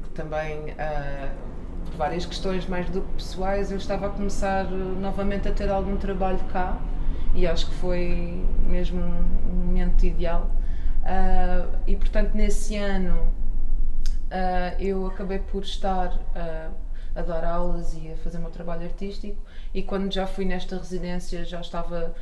porque 0.00 0.14
também, 0.14 0.70
uh, 0.70 1.30
por 1.84 1.94
várias 1.94 2.26
questões 2.26 2.66
mais 2.66 2.90
do 2.90 3.02
que 3.02 3.12
pessoais, 3.14 3.70
eu 3.70 3.78
estava 3.78 4.08
a 4.08 4.10
começar 4.10 4.64
novamente 4.64 5.48
a 5.48 5.52
ter 5.52 5.70
algum 5.70 5.96
trabalho 5.96 6.40
cá 6.52 6.80
e 7.34 7.46
acho 7.46 7.66
que 7.66 7.74
foi 7.74 8.44
mesmo 8.66 9.00
um 9.00 9.66
momento 9.66 10.04
ideal. 10.04 10.50
Uh, 11.00 11.78
e, 11.86 11.96
portanto, 11.96 12.34
nesse 12.34 12.76
ano 12.76 13.32
uh, 14.30 14.80
eu 14.80 15.06
acabei 15.06 15.38
por 15.38 15.62
estar 15.62 16.14
uh, 16.14 16.74
a 17.14 17.22
dar 17.22 17.44
aulas 17.44 17.94
e 17.94 18.12
a 18.12 18.16
fazer 18.16 18.38
o 18.38 18.40
meu 18.40 18.50
trabalho 18.50 18.84
artístico 18.84 19.36
e 19.74 19.82
quando 19.82 20.12
já 20.12 20.26
fui 20.26 20.44
nesta 20.44 20.76
residência 20.76 21.44
já 21.44 21.60
estava 21.60 22.14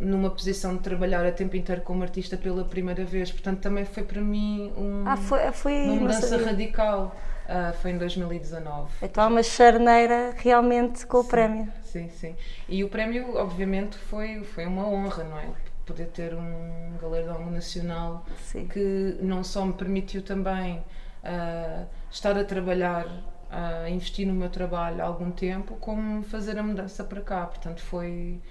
numa 0.00 0.30
posição 0.30 0.76
de 0.76 0.82
trabalhar 0.82 1.26
a 1.26 1.32
tempo 1.32 1.56
inteiro 1.56 1.80
como 1.82 2.02
artista 2.02 2.36
pela 2.36 2.64
primeira 2.64 3.04
vez, 3.04 3.32
portanto 3.32 3.60
também 3.60 3.84
foi 3.84 4.04
para 4.04 4.20
mim 4.20 4.72
um, 4.76 5.02
ah, 5.06 5.16
foi, 5.16 5.50
foi 5.52 5.72
uma 5.86 6.02
mudança 6.02 6.36
radical. 6.44 7.16
Uh, 7.48 7.72
foi 7.78 7.92
em 7.92 7.98
2019. 7.98 8.90
Então 9.00 9.26
uma 9.26 9.42
charneira 9.42 10.34
realmente 10.36 11.06
com 11.06 11.18
o 11.18 11.22
sim, 11.22 11.28
prémio. 11.30 11.72
Sim, 11.82 12.10
sim. 12.10 12.36
E 12.68 12.84
o 12.84 12.90
prémio, 12.90 13.36
obviamente, 13.36 13.96
foi, 13.96 14.44
foi 14.44 14.66
uma 14.66 14.86
honra, 14.86 15.24
não 15.24 15.38
é? 15.38 15.48
Poder 15.86 16.08
ter 16.08 16.34
um 16.34 16.92
galardão 17.00 17.50
nacional 17.50 18.26
sim. 18.44 18.66
que 18.66 19.16
não 19.22 19.42
só 19.42 19.64
me 19.64 19.72
permitiu 19.72 20.20
também 20.20 20.84
uh, 21.24 21.86
estar 22.10 22.36
a 22.36 22.44
trabalhar, 22.44 23.06
a 23.50 23.88
investir 23.88 24.26
no 24.26 24.34
meu 24.34 24.50
trabalho 24.50 25.00
há 25.00 25.06
algum 25.06 25.30
tempo, 25.30 25.74
como 25.76 26.22
fazer 26.24 26.58
a 26.58 26.62
mudança 26.62 27.02
para 27.02 27.22
cá. 27.22 27.46
Portanto, 27.46 27.80
foi, 27.80 28.42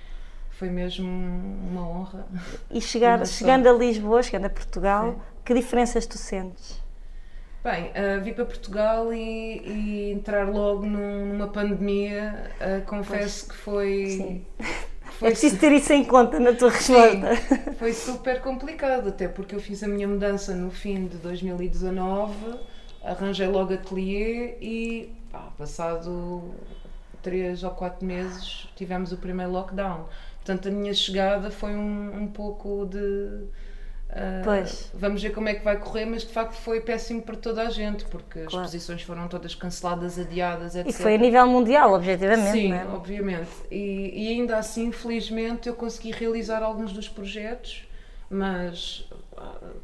foi 0.49 0.71
mesmo 0.71 1.07
uma 1.07 1.87
honra. 1.87 2.25
E 2.71 2.81
chegar, 2.81 3.23
chegando 3.27 3.69
a 3.69 3.73
Lisboa, 3.73 4.23
chegando 4.23 4.45
a 4.45 4.49
Portugal, 4.49 5.11
Sim. 5.11 5.21
que 5.45 5.53
diferenças 5.53 6.07
tu 6.07 6.17
sentes? 6.17 6.86
Bem, 7.67 7.87
uh, 7.87 8.23
vir 8.23 8.33
para 8.33 8.45
Portugal 8.45 9.13
e, 9.13 9.59
e 9.59 10.11
entrar 10.13 10.47
logo 10.49 10.85
num, 10.85 11.25
numa 11.25 11.49
pandemia, 11.49 12.49
uh, 12.61 12.85
confesso 12.85 13.45
pois. 13.45 13.51
que 13.51 13.55
foi. 13.57 14.05
Sim. 14.05 14.45
Foi 15.19 15.27
é 15.27 15.31
preciso 15.31 15.57
ter 15.57 15.73
isso 15.73 15.91
em 15.91 16.05
conta 16.05 16.39
na 16.39 16.53
tua 16.53 16.69
resposta. 16.69 17.35
Sim, 17.35 17.73
foi 17.77 17.91
super 17.91 18.39
complicado, 18.39 19.09
até 19.09 19.27
porque 19.27 19.53
eu 19.53 19.59
fiz 19.59 19.83
a 19.83 19.87
minha 19.87 20.07
mudança 20.07 20.55
no 20.55 20.71
fim 20.71 21.07
de 21.07 21.17
2019, 21.17 22.57
arranjei 23.03 23.47
logo 23.47 23.73
ateliê 23.73 24.55
e 24.61 25.13
pá, 25.29 25.51
passado 25.57 26.55
três 27.21 27.63
ou 27.63 27.71
quatro 27.71 28.05
meses 28.05 28.69
tivemos 28.77 29.11
o 29.11 29.17
primeiro 29.17 29.51
lockdown. 29.51 30.05
Portanto, 30.37 30.69
a 30.69 30.71
minha 30.71 30.93
chegada 30.93 31.51
foi 31.51 31.75
um, 31.75 32.21
um 32.21 32.27
pouco 32.27 32.85
de 32.85 33.45
Uh, 34.09 34.43
pois. 34.43 34.89
Vamos 34.93 35.21
ver 35.21 35.31
como 35.31 35.49
é 35.49 35.53
que 35.53 35.63
vai 35.63 35.77
correr, 35.77 36.05
mas 36.05 36.21
de 36.23 36.31
facto 36.31 36.53
foi 36.53 36.79
péssimo 36.79 37.21
para 37.21 37.35
toda 37.35 37.61
a 37.61 37.69
gente, 37.69 38.05
porque 38.05 38.41
claro. 38.45 38.65
as 38.65 38.73
exposições 38.73 39.01
foram 39.01 39.27
todas 39.27 39.53
canceladas, 39.53 40.17
adiadas, 40.17 40.75
etc. 40.75 40.89
E 40.89 40.93
foi 40.93 41.15
a 41.15 41.17
nível 41.17 41.45
mundial, 41.47 41.93
objetivamente. 41.93 42.51
Sim, 42.51 42.73
é? 42.73 42.85
obviamente. 42.85 43.49
E, 43.69 44.13
e, 44.15 44.29
ainda 44.29 44.57
assim, 44.57 44.91
felizmente, 44.91 45.67
eu 45.67 45.75
consegui 45.75 46.11
realizar 46.11 46.63
alguns 46.63 46.93
dos 46.93 47.09
projetos, 47.09 47.85
mas 48.29 49.09
uh, 49.33 49.81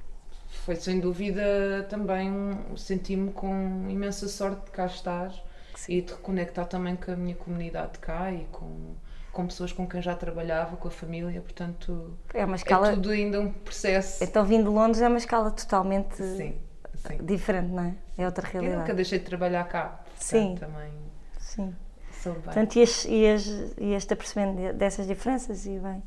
foi 0.63 0.75
sem 0.77 1.00
dúvida 1.00 1.86
também 1.89 2.58
senti-me 2.77 3.32
com 3.32 3.86
imensa 3.89 4.30
sorte 4.30 4.65
de 4.65 4.72
cá 4.72 4.86
estar 4.86 5.34
Sim. 5.75 5.94
e 5.94 6.01
de 6.01 6.13
reconectar 6.13 6.65
também 6.65 6.96
com 6.96 7.12
a 7.12 7.15
minha 7.15 7.36
comunidade 7.36 7.94
de 7.94 8.00
cá 8.00 8.32
e 8.32 8.46
com 8.46 8.96
com 9.34 9.48
pessoas 9.48 9.74
com 9.74 9.88
quem 9.88 10.02
já 10.02 10.16
trabalhava, 10.16 10.78
com 10.78 10.88
a 10.88 10.92
família, 10.92 11.42
portanto 11.42 12.16
é, 12.34 12.46
uma 12.46 12.56
escala... 12.56 12.90
é 12.90 12.94
tudo 12.94 13.10
ainda 13.10 13.42
um 13.42 13.52
processo. 13.52 14.24
Então 14.24 14.46
vindo 14.46 14.66
de 14.66 14.70
Londres 14.70 15.02
é 15.02 15.08
uma 15.08 15.18
escala 15.18 15.52
totalmente 15.52 16.16
sim, 16.16 16.56
sim. 16.94 17.18
diferente, 17.25 17.72
não 17.72 17.84
é? 17.84 17.96
É 18.18 18.25
outra 18.25 18.48
realidade. 18.48 18.75
Eu 18.75 18.82
nunca 18.82 18.94
deixei 18.94 19.18
de 19.18 19.25
trabalhar 19.25 19.63
cá, 19.66 20.02
sim. 20.16 20.56
também 20.60 20.92
sim. 21.40 21.75
sou 22.22 22.34
bem. 22.34 22.44
Portanto, 22.44 22.75
ias, 22.75 23.06
ias, 23.06 23.48
ias 23.80 24.12
apercebendo 24.12 24.74
dessas 24.74 25.08
diferenças 25.08 25.66
e 25.66 25.80
bem. 25.80 26.04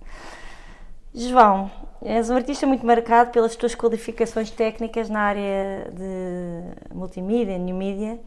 João, 1.16 1.70
és 2.04 2.28
um 2.28 2.36
artista 2.36 2.66
muito 2.66 2.84
marcado 2.86 3.30
pelas 3.30 3.56
tuas 3.56 3.74
qualificações 3.74 4.50
técnicas 4.50 5.08
na 5.08 5.20
área 5.20 5.90
de 5.90 6.94
multimídia, 6.94 7.56
new 7.58 7.74
media 7.74 8.20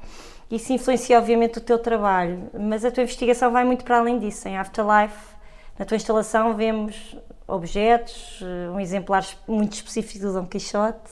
isso 0.52 0.74
influencia, 0.74 1.20
obviamente, 1.20 1.60
o 1.60 1.62
teu 1.62 1.78
trabalho, 1.78 2.50
mas 2.60 2.84
a 2.84 2.90
tua 2.90 3.04
investigação 3.04 3.52
vai 3.52 3.64
muito 3.64 3.86
para 3.86 4.00
além 4.00 4.18
disso. 4.18 4.48
Em 4.48 4.58
Afterlife, 4.58 5.36
na 5.78 5.86
tua 5.86 5.96
instalação, 5.96 6.56
vemos 6.56 7.16
objetos, 7.48 8.40
eh, 8.42 8.70
um 8.72 8.80
exemplar 8.80 9.24
muito 9.48 9.74
específico 9.74 10.26
do 10.26 10.34
Dom 10.34 10.48
Quixote, 10.48 11.12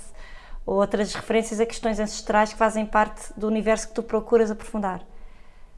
ou 0.66 0.78
outras 0.78 1.14
referências 1.14 1.60
a 1.60 1.68
questões 1.68 2.00
ancestrais 2.00 2.52
que 2.52 2.58
fazem 2.58 2.84
parte 2.84 3.32
do 3.38 3.46
universo 3.48 3.90
que 3.90 3.94
tu 3.94 4.02
procuras 4.02 4.50
aprofundar. 4.50 5.04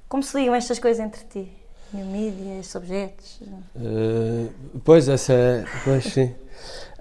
Como 0.07 0.23
se 0.23 0.37
ligam 0.39 0.55
estas 0.55 0.79
coisas 0.79 1.05
entre 1.05 1.25
ti? 1.25 1.58
New 1.93 2.05
media, 2.05 2.61
objetos? 2.75 3.41
Uh, 3.75 4.49
pois, 4.83 5.09
essa 5.09 5.33
é. 5.33 5.65
Pois, 5.83 6.03
sim. 6.05 6.33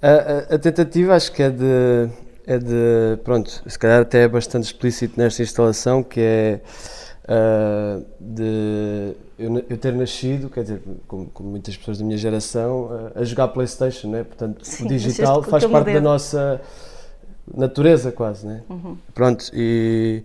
A, 0.00 0.08
a, 0.08 0.54
a, 0.54 0.58
tentativa 0.58 1.14
acho 1.14 1.32
que 1.32 1.42
é 1.42 1.50
de 1.50 2.08
é 2.48 2.56
de, 2.56 3.18
pronto, 3.24 3.62
se 3.66 3.78
calhar 3.78 4.00
até 4.00 4.22
é 4.22 4.28
bastante 4.28 4.64
explícito 4.64 5.20
nesta 5.20 5.42
instalação, 5.42 6.02
que 6.02 6.18
é 6.18 6.60
uh, 7.24 8.04
de 8.18 9.14
eu, 9.38 9.64
eu, 9.68 9.76
ter 9.76 9.92
nascido, 9.92 10.48
quer 10.48 10.62
dizer, 10.62 10.82
como, 11.06 11.26
como, 11.26 11.50
muitas 11.50 11.76
pessoas 11.76 11.98
da 11.98 12.04
minha 12.06 12.16
geração, 12.16 12.86
uh, 12.86 13.12
a 13.14 13.22
jogar 13.22 13.48
Playstation, 13.48 14.08
né? 14.08 14.24
portanto 14.24 14.64
Sim, 14.64 14.86
o 14.86 14.88
digital 14.88 15.42
faz 15.42 15.66
parte 15.66 15.92
da 15.92 16.00
nossa 16.00 16.58
natureza 17.54 18.10
quase, 18.10 18.46
né? 18.46 18.62
Uhum. 18.70 18.96
Pronto, 19.14 19.50
e, 19.52 20.22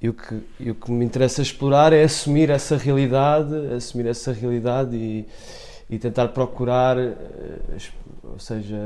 e, 0.00 0.08
o 0.08 0.14
que, 0.14 0.42
e 0.58 0.70
o 0.70 0.74
que 0.74 0.90
me 0.90 1.04
interessa 1.04 1.42
explorar 1.42 1.92
é 1.92 2.02
assumir 2.02 2.48
essa 2.48 2.76
realidade, 2.76 3.54
assumir 3.74 4.06
essa 4.06 4.32
realidade 4.32 4.96
e, 4.96 5.28
e 5.90 5.98
tentar 5.98 6.28
procurar, 6.28 6.96
uh, 6.96 7.12
ou 8.24 8.38
seja 8.38 8.76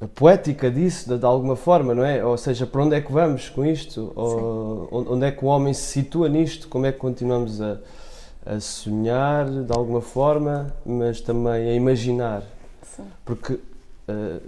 a 0.00 0.08
poética 0.08 0.70
disso, 0.70 1.08
de, 1.08 1.18
de, 1.18 1.24
alguma 1.24 1.54
forma, 1.54 1.94
não 1.94 2.04
é? 2.04 2.24
Ou 2.24 2.36
seja, 2.36 2.66
para 2.66 2.82
onde 2.82 2.96
é 2.96 3.00
que 3.00 3.12
vamos 3.12 3.48
com 3.50 3.64
isto? 3.64 4.12
Ou, 4.16 4.88
onde 4.90 5.26
é 5.26 5.30
que 5.30 5.44
o 5.44 5.48
homem 5.48 5.72
se 5.72 5.82
situa 5.82 6.28
nisto? 6.28 6.66
Como 6.66 6.86
é 6.86 6.92
que 6.92 6.98
continuamos 6.98 7.60
a, 7.60 7.78
a 8.44 8.58
sonhar, 8.58 9.48
de 9.48 9.72
alguma 9.72 10.00
forma, 10.00 10.74
mas 10.84 11.20
também 11.20 11.68
a 11.68 11.74
imaginar? 11.74 12.42
Sim. 12.82 13.04
Porque 13.24 13.52
uh, 13.52 14.40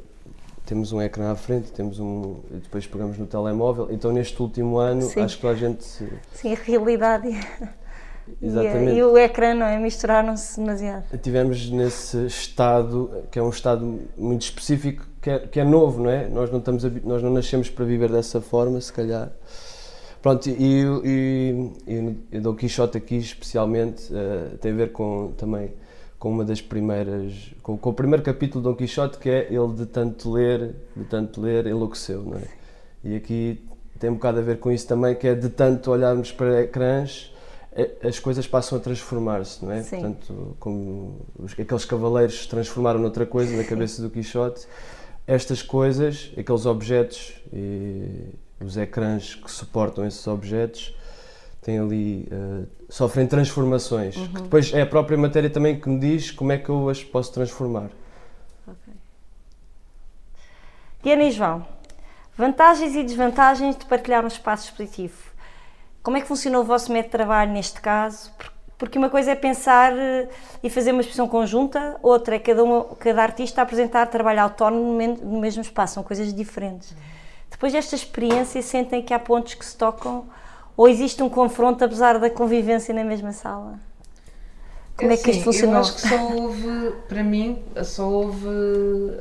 temos 0.65 0.93
um 0.93 1.01
ecrã 1.01 1.33
à 1.33 1.37
frente, 1.37 1.73
temos 1.73 1.99
um, 1.99 2.41
depois 2.51 2.87
pegamos 2.87 3.19
no 3.19 3.27
telemóvel, 3.27 3.89
então 3.91 4.13
neste 4.13 4.41
último 4.41 4.79
ano 4.79 5.03
Sim. 5.03 5.21
acho 5.21 5.39
que 5.39 5.47
a 5.47 5.55
gente... 5.55 5.85
Sim, 5.85 6.53
a 6.53 6.57
realidade 6.57 7.29
Exatamente. 8.41 8.93
E, 8.93 8.99
e, 8.99 9.03
o 9.03 9.19
ecrã, 9.19 9.55
não 9.55 9.67
é? 9.67 9.79
Misturaram-se 9.79 10.59
demasiado. 10.59 11.19
Tivemos 11.19 11.71
nesse 11.71 12.27
estado, 12.27 13.11
que 13.31 13.39
é 13.39 13.43
um 13.43 13.51
estado 13.51 14.01
muito 14.17 14.43
específico, 14.43 15.07
que 15.21 15.31
é, 15.31 15.39
que 15.41 15.61
é 15.61 15.65
novo, 15.65 16.03
não 16.03 16.11
é? 16.11 16.29
Nós 16.29 16.51
não, 16.51 16.59
estamos, 16.59 16.85
nós 17.05 17.23
não 17.23 17.31
nascemos 17.31 17.69
para 17.69 17.85
viver 17.85 18.11
dessa 18.11 18.41
forma, 18.41 18.81
se 18.81 18.93
calhar. 18.93 19.31
Pronto, 20.23 20.49
e, 20.49 20.55
e, 21.05 21.73
e, 21.87 22.17
e 22.33 22.41
Dom 22.41 22.55
Quixote 22.55 22.97
aqui 22.97 23.17
especialmente 23.19 24.11
uh, 24.11 24.57
tem 24.57 24.73
a 24.73 24.75
ver 24.75 24.93
com 24.93 25.33
também 25.37 25.75
com 26.25 26.31
uma 26.31 26.43
das 26.43 26.63
primeiras, 26.63 27.55
com, 27.63 27.77
com, 27.77 27.91
o 27.91 27.93
primeiro 27.93 28.23
capítulo 28.23 28.63
de 28.65 28.71
Dom 28.71 28.75
Quixote 28.75 29.19
que 29.19 29.29
é 29.29 29.47
ele 29.53 29.75
de 29.75 29.85
tanto 29.85 30.31
ler, 30.33 30.75
de 30.97 31.05
tanto 31.05 31.39
ler 31.39 31.67
enlouqueceu, 31.67 32.23
não 32.23 32.39
é? 32.39 32.45
E 33.05 33.15
aqui 33.15 33.63
tem 34.01 34.09
um 34.09 34.15
bocado 34.15 34.39
a 34.39 34.43
ver 34.43 34.59
com 34.59 34.73
isso 34.73 34.89
também, 34.89 35.15
que 35.15 35.29
é 35.29 35.35
de 35.35 35.51
tanto 35.51 35.91
olharmos 35.91 36.33
para 36.33 36.63
ecrãs 36.63 37.31
é, 37.73 38.09
as 38.09 38.19
coisas 38.19 38.47
passam 38.47 38.79
a 38.79 38.81
transformar-se, 38.81 39.63
não 39.63 39.71
é? 39.71 39.83
Sim. 39.83 40.01
Portanto, 40.01 40.57
como 40.59 41.27
os, 41.39 41.53
aqueles 41.53 41.85
cavaleiros 41.85 42.45
se 42.45 42.49
transformaram 42.49 42.99
noutra 43.01 43.27
coisa 43.27 43.55
na 43.55 43.65
cabeça 43.65 44.01
do 44.01 44.09
Quixote, 44.09 44.67
estas 45.27 45.61
coisas, 45.61 46.33
aqueles 46.39 46.65
objetos 46.65 47.35
e 47.53 48.31
os 48.65 48.79
ecrãs 48.79 49.35
que 49.35 49.51
suportam 49.51 50.07
esses 50.07 50.27
objetos 50.27 50.97
têm 51.65 51.79
ali 51.79 52.29
uh, 52.31 52.67
sofrem 52.89 53.27
transformações 53.27 54.17
uhum. 54.17 54.29
que 54.29 54.43
depois 54.43 54.73
é 54.73 54.83
a 54.83 54.87
própria 54.87 55.17
matéria 55.17 55.49
também 55.49 55.81
que 55.81 55.89
me 55.89 55.99
diz 55.99 56.31
como 56.31 56.53
é 56.53 56.59
que 56.59 56.69
eu 56.69 56.89
as 56.89 57.03
posso 57.03 57.33
transformar. 57.33 57.89
Okay. 58.67 58.95
Diana 61.03 61.25
e 61.25 61.31
João, 61.31 61.67
vantagens 62.37 62.95
e 62.95 63.03
desvantagens 63.03 63.77
de 63.77 63.87
partilhar 63.87 64.23
um 64.25 64.29
espaço 64.29 64.67
expositivo. 64.67 65.17
Como 66.03 66.17
é 66.17 66.21
que 66.21 66.27
funcionou 66.27 66.63
o 66.63 66.65
vosso 66.65 66.93
método 66.93 67.13
de 67.13 67.13
trabalho 67.13 67.53
neste 67.53 67.81
caso? 67.81 68.31
Porque 68.77 68.99
uma 68.99 69.09
coisa 69.09 69.31
é 69.31 69.35
pensar 69.35 69.97
eh, 69.97 70.29
e 70.63 70.69
fazer 70.69 70.91
uma 70.91 71.01
exposição 71.01 71.27
conjunta, 71.27 71.97
outra 72.03 72.37
é 72.37 72.39
cada, 72.39 72.63
uma, 72.63 72.85
cada 72.97 73.23
artista 73.23 73.63
apresentar 73.63 74.07
trabalho 74.09 74.43
autónomo 74.43 74.93
no 75.23 75.41
mesmo 75.41 75.63
espaço, 75.63 75.95
são 75.95 76.03
coisas 76.03 76.35
diferentes. 76.35 76.91
De 76.91 76.97
depois 77.53 77.73
desta 77.73 77.95
experiência, 77.95 78.61
sentem 78.61 79.01
que 79.01 79.15
há 79.15 79.19
pontos 79.19 79.55
que 79.55 79.65
se 79.65 79.77
tocam 79.77 80.27
ou 80.77 80.89
existe 80.89 81.23
um 81.23 81.29
confronto 81.29 81.85
apesar 81.85 82.19
da 82.19 82.31
convivência 82.31 82.95
na 82.95 83.05
mesma 83.05 83.33
sala? 83.33 83.79
Como 84.97 85.11
é, 85.11 85.17
que 85.17 85.31
isto 85.31 85.43
funcionou? 85.43 85.75
Eu 85.75 85.81
acho 85.81 85.95
que 85.95 86.01
só 86.03 86.33
houve, 86.33 86.93
para 87.09 87.23
mim, 87.25 87.59
só 87.83 88.09
houve 88.09 88.47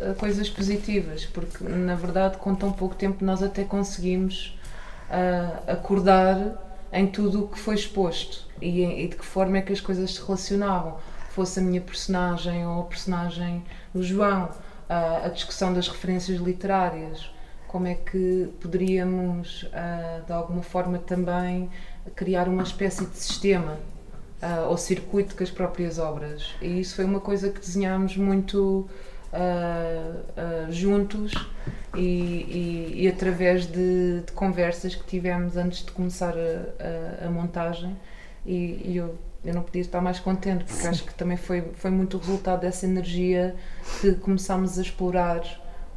eh, 0.01 0.13
coisas 0.19 0.47
positivas, 0.47 1.25
porque 1.25 1.63
na 1.63 1.95
verdade, 1.95 2.37
com 2.37 2.53
tão 2.53 2.71
pouco 2.71 2.93
tempo, 2.93 3.25
nós 3.25 3.41
até 3.41 3.63
conseguimos 3.63 4.55
uh, 5.09 5.71
acordar 5.71 6.77
em 6.91 7.07
tudo 7.07 7.45
o 7.45 7.47
que 7.47 7.57
foi 7.57 7.73
exposto 7.73 8.47
e, 8.61 8.83
e, 8.83 9.07
de 9.07 9.15
que 9.15 9.25
forma 9.25 9.57
é 9.57 9.61
que 9.61 9.73
as 9.73 9.81
coisas 9.81 10.13
se 10.13 10.21
relacionavam. 10.21 10.97
Fosse 11.31 11.59
a 11.59 11.63
minha 11.63 11.81
personagem 11.81 12.67
ou 12.67 12.81
a 12.81 12.83
personagem 12.83 13.63
do 13.91 14.03
João, 14.03 14.43
uh, 14.43 15.25
a 15.25 15.29
discussão 15.29 15.73
das 15.73 15.87
referências 15.87 16.39
literárias, 16.39 17.32
como 17.73 17.87
é 17.87 17.95
que 17.95 18.53
poderíamos, 18.61 19.63
uh, 19.63 20.23
de 20.23 20.31
alguma 20.31 20.61
forma, 20.61 20.99
também 20.99 21.71
criar 22.15 22.47
uma 22.47 22.61
espécie 22.61 23.03
de 23.03 23.17
sistema 23.17 23.79
uh, 24.43 24.69
ou 24.69 24.77
circuito 24.77 25.35
com 25.35 25.43
as 25.43 25.49
próprias 25.49 25.97
obras. 25.97 26.53
E 26.61 26.81
isso 26.81 26.95
foi 26.95 27.03
uma 27.03 27.19
coisa 27.19 27.49
que 27.49 27.59
desenhámos 27.59 28.15
muito 28.15 28.87
uh, 29.33 30.71
juntos 30.71 31.31
e, 31.95 31.99
e, 31.99 33.05
e 33.05 33.07
através 33.07 33.65
de, 33.65 34.21
de, 34.21 34.31
conversas 34.33 34.93
que 34.93 35.03
tivemos 35.05 35.57
antes 35.57 35.83
de 35.83 35.91
começar 35.93 36.35
a, 36.37 37.23
a, 37.23 37.27
a 37.27 37.31
montagem. 37.31 37.97
E, 38.45 38.83
e 38.85 38.97
eu 38.97 39.17
eu 39.43 39.53
não 39.53 39.61
podia 39.61 39.81
estar 39.81 39.99
mais 39.99 40.21
contente, 40.21 40.63
porque 40.63 40.83
Sim. 40.83 40.87
acho 40.87 41.03
que 41.03 41.13
também 41.15 41.35
foi, 41.35 41.69
foi 41.73 41.91
muito 41.91 42.15
o 42.15 42.19
resultado 42.21 42.61
dessa 42.61 42.85
energia 42.85 43.53
que 43.99 44.13
começámos 44.13 44.79
a 44.79 44.81
explorar 44.81 45.43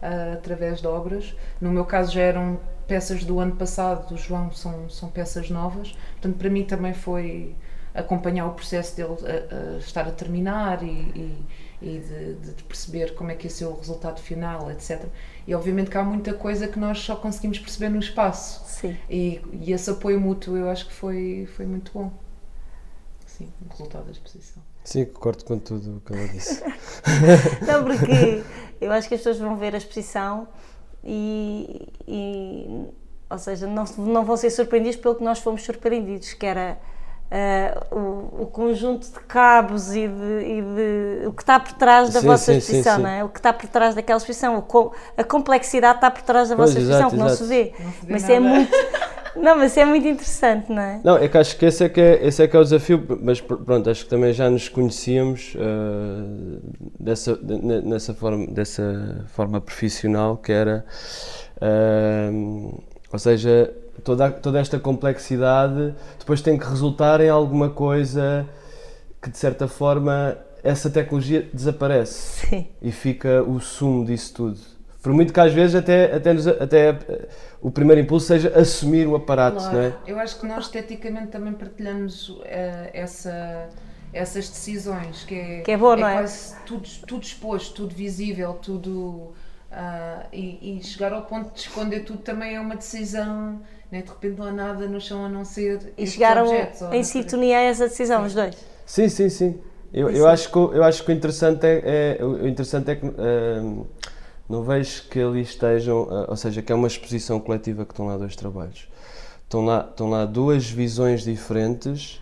uh, 0.06 0.34
através 0.34 0.80
de 0.80 0.86
obras. 0.86 1.34
No 1.60 1.70
meu 1.70 1.84
caso 1.84 2.12
já 2.12 2.22
eram 2.22 2.58
peças 2.86 3.25
do 3.25 3.40
ano 3.40 3.56
passado, 3.56 4.08
do 4.08 4.16
João 4.16 4.52
são, 4.52 4.88
são 4.88 5.08
peças 5.10 5.50
novas, 5.50 5.92
portanto 6.12 6.36
para 6.36 6.48
mim 6.48 6.64
também 6.64 6.94
foi 6.94 7.54
acompanhar 7.92 8.46
o 8.46 8.52
processo 8.52 8.94
dele 8.94 9.16
a, 9.25 9.75
a 9.75 9.78
estar 9.78 10.06
a 10.06 10.10
terminar 10.12 10.82
e, 10.82 10.86
e, 10.86 11.46
e 11.82 11.98
de, 11.98 12.52
de, 12.52 12.62
perceber 12.64 13.14
como 13.14 13.30
é 13.30 13.34
que 13.34 13.46
ia 13.46 13.50
ser 13.50 13.64
o 13.64 13.75
resultado 13.75 14.20
final, 14.20 14.70
etc. 14.70 15.06
E 15.46 15.54
obviamente 15.54 15.90
que 15.90 15.96
há 15.96 16.02
muita 16.02 16.34
coisa 16.34 16.68
que 16.68 16.78
nós 16.78 16.98
só 17.00 17.16
conseguimos 17.16 17.58
perceber 17.58 17.88
no 17.88 17.98
espaço. 17.98 18.62
Sim. 18.66 18.96
E, 19.08 19.40
e 19.52 19.72
esse 19.72 19.90
apoio 19.90 20.20
mútuo 20.20 20.56
eu 20.56 20.68
acho 20.68 20.86
que 20.86 20.92
foi, 20.92 21.48
foi 21.56 21.66
muito 21.66 21.90
bom. 21.92 22.12
Sim, 23.25 23.50
o 23.64 23.70
resultado 23.70 24.04
da 24.04 24.12
exposição. 24.12 24.62
Sim, 24.86 25.04
concordo 25.06 25.44
com 25.44 25.58
tudo 25.58 25.96
o 25.96 26.00
que 26.00 26.12
ela 26.12 26.28
disse. 26.28 26.62
Não, 27.66 27.82
porque 27.82 28.44
eu 28.80 28.92
acho 28.92 29.08
que 29.08 29.16
as 29.16 29.20
pessoas 29.20 29.38
vão 29.38 29.56
ver 29.56 29.74
a 29.74 29.78
exposição 29.78 30.46
e, 31.02 31.88
e 32.06 32.86
ou 33.28 33.36
seja, 33.36 33.66
não, 33.66 33.84
não 33.98 34.24
vão 34.24 34.36
ser 34.36 34.48
surpreendidos 34.50 34.96
pelo 34.96 35.16
que 35.16 35.24
nós 35.24 35.40
fomos 35.40 35.64
surpreendidos, 35.64 36.34
que 36.34 36.46
era 36.46 36.78
uh, 37.26 37.96
o, 37.96 38.42
o, 38.42 38.46
conjunto 38.46 39.08
de 39.08 39.18
cabos 39.26 39.92
e 39.92 40.06
de, 40.06 40.44
e 40.44 40.62
de, 40.62 41.26
o 41.26 41.32
que 41.32 41.42
está 41.42 41.58
por 41.58 41.72
trás 41.72 42.12
da 42.12 42.20
sim, 42.20 42.26
vossa 42.26 42.52
sim, 42.52 42.58
exposição, 42.58 42.96
sim, 42.96 43.02
não 43.02 43.10
é? 43.10 43.24
O 43.24 43.28
que 43.28 43.40
está 43.40 43.52
por 43.52 43.68
trás 43.68 43.96
daquela 43.96 44.18
exposição, 44.18 44.64
a 45.16 45.24
complexidade 45.24 45.96
está 45.96 46.12
por 46.12 46.22
trás 46.22 46.48
da 46.48 46.54
pois, 46.54 46.70
vossa 46.70 46.80
exposição, 46.80 47.10
que 47.10 47.16
não 47.16 47.28
se 47.28 47.44
vê. 47.44 47.74
Não 47.78 47.92
se 47.92 48.06
vê 48.06 48.12
mas 48.12 48.30
é 48.30 48.38
muito 48.38 48.72
Não, 49.36 49.56
mas 49.56 49.76
é 49.76 49.84
muito 49.84 50.06
interessante, 50.06 50.72
não 50.72 50.82
é? 50.82 51.00
Não, 51.04 51.16
é 51.16 51.28
que 51.28 51.38
acho 51.38 51.56
que 51.56 51.66
esse 51.66 51.84
é 51.84 51.88
que 51.88 52.00
é, 52.00 52.26
esse 52.26 52.42
é, 52.42 52.48
que 52.48 52.56
é 52.56 52.60
o 52.60 52.62
desafio, 52.62 53.04
mas 53.22 53.40
pronto, 53.40 53.90
acho 53.90 54.04
que 54.04 54.10
também 54.10 54.32
já 54.32 54.48
nos 54.50 54.68
conhecíamos 54.68 55.54
uh, 55.54 56.60
dessa, 56.98 57.38
nessa 57.84 58.14
forma, 58.14 58.46
dessa 58.46 59.24
forma 59.28 59.60
profissional 59.60 60.36
que 60.36 60.52
era, 60.52 60.84
uh, 61.56 62.82
ou 63.12 63.18
seja, 63.18 63.72
toda, 64.02 64.30
toda 64.30 64.58
esta 64.60 64.78
complexidade 64.78 65.94
depois 66.18 66.40
tem 66.40 66.58
que 66.58 66.66
resultar 66.66 67.20
em 67.20 67.28
alguma 67.28 67.70
coisa 67.70 68.46
que 69.20 69.30
de 69.30 69.38
certa 69.38 69.66
forma 69.66 70.36
essa 70.62 70.90
tecnologia 70.90 71.48
desaparece 71.52 72.46
Sim. 72.46 72.66
e 72.82 72.90
fica 72.90 73.42
o 73.42 73.60
sumo 73.60 74.04
disso 74.04 74.34
tudo. 74.34 74.75
Por 75.06 75.12
muito 75.12 75.32
que 75.32 75.38
às 75.38 75.52
vezes 75.52 75.76
até, 75.76 76.16
até, 76.16 76.32
nos, 76.32 76.48
até 76.48 76.98
o 77.62 77.70
primeiro 77.70 78.00
impulso 78.00 78.26
seja 78.26 78.49
assumir 78.58 79.06
o 79.06 79.14
aparato, 79.14 79.58
claro. 79.58 79.76
não 79.76 79.84
é? 79.84 79.92
Eu 80.04 80.19
acho 80.19 80.40
que 80.40 80.45
nós 80.45 80.64
esteticamente 80.64 81.28
também 81.28 81.52
partilhamos 81.52 82.30
uh, 82.30 82.42
essa, 82.92 83.69
essas 84.12 84.49
decisões, 84.49 85.23
que 85.23 85.36
é, 85.36 85.60
que 85.60 85.71
é, 85.71 85.76
boa, 85.76 85.95
é 85.95 86.00
não 86.00 86.08
é? 86.08 86.14
quase 86.14 86.56
tudo, 86.66 86.88
tudo 87.06 87.23
exposto, 87.23 87.73
tudo 87.73 87.95
visível, 87.95 88.54
tudo. 88.54 88.90
Uh, 88.90 90.26
e, 90.32 90.76
e, 90.76 90.82
chegar 90.82 91.12
ao 91.12 91.23
ponto 91.23 91.54
de 91.54 91.60
esconder 91.60 92.00
tudo 92.00 92.19
também 92.19 92.56
é 92.56 92.60
uma 92.60 92.75
decisão, 92.75 93.60
né? 93.92 94.02
de 94.02 94.08
repente 94.08 94.36
não 94.36 94.47
há 94.47 94.52
nada 94.52 94.88
no 94.88 95.00
chão 95.00 95.25
a 95.25 95.28
não 95.28 95.45
ser. 95.45 95.95
E 95.97 96.04
chegaram 96.04 96.49
objetos, 96.49 96.82
em 96.90 97.04
sintonia 97.04 97.58
a 97.58 97.60
essa 97.60 97.86
decisão, 97.86 98.23
sim. 98.23 98.26
os 98.26 98.34
dois? 98.34 98.56
Sim, 98.84 99.08
sim, 99.08 99.28
sim. 99.28 99.60
Eu, 99.95 100.10
eu, 100.10 100.26
acho, 100.26 100.50
que, 100.50 100.58
eu 100.58 100.82
acho 100.82 101.04
que 101.04 101.12
o 101.12 101.14
interessante 101.14 101.64
é, 101.64 102.16
é 102.19 102.25
o 102.25 102.49
interessante 102.49 102.90
é 102.90 102.97
que. 102.97 103.06
Uh, 103.06 103.86
não 104.49 104.63
vejo 104.63 105.02
que 105.09 105.21
ali 105.21 105.43
estejam, 105.43 106.09
eh, 106.11 106.26
ou 106.28 106.37
seja, 106.37 106.63
que 106.63 106.73
é 106.73 106.75
uma 106.75 106.87
exposição 106.87 107.41
coletiva 107.41 107.85
que 107.85 107.93
estão 107.93 108.06
lá 108.06 108.17
dois 108.17 108.37
trabalhos. 108.37 108.89
Estão 109.45 109.65
lá, 109.65 109.87
estão 109.89 110.11
lá 110.11 110.25
duas 110.25 110.69
visões 110.69 111.23
diferentes 111.23 112.21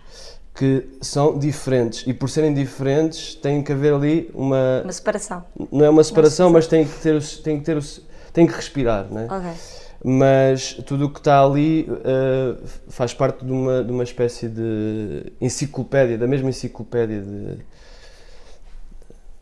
que 0.55 0.87
são 1.01 1.37
diferentes 1.37 2.05
e 2.07 2.13
por 2.13 2.29
serem 2.29 2.53
diferentes 2.53 3.35
tem 3.35 3.61
que 3.61 3.73
haver 3.73 3.93
ali 3.93 4.31
uma 4.33 4.81
uma 4.83 4.93
separação 4.93 5.43
não 5.69 5.83
é 5.83 5.89
uma 5.89 6.01
separação, 6.01 6.47
uma 6.47 6.51
separação. 6.51 6.51
mas 6.51 6.67
tem 6.67 6.85
que 6.85 6.93
ter 7.01 7.41
tem 7.43 7.59
que 7.59 7.65
ter 7.65 8.01
tem 8.31 8.47
que 8.47 8.53
respirar 8.53 9.05
né 9.11 9.25
okay. 9.25 9.51
mas 10.01 10.73
tudo 10.85 11.07
o 11.07 11.09
que 11.09 11.19
está 11.19 11.43
ali 11.43 11.89
uh, 11.89 12.65
faz 12.87 13.13
parte 13.13 13.43
de 13.43 13.51
uma 13.51 13.83
de 13.83 13.91
uma 13.91 14.03
espécie 14.03 14.47
de 14.47 15.33
enciclopédia 15.41 16.17
da 16.17 16.25
mesma 16.25 16.49
enciclopédia 16.49 17.21
de 17.21 17.57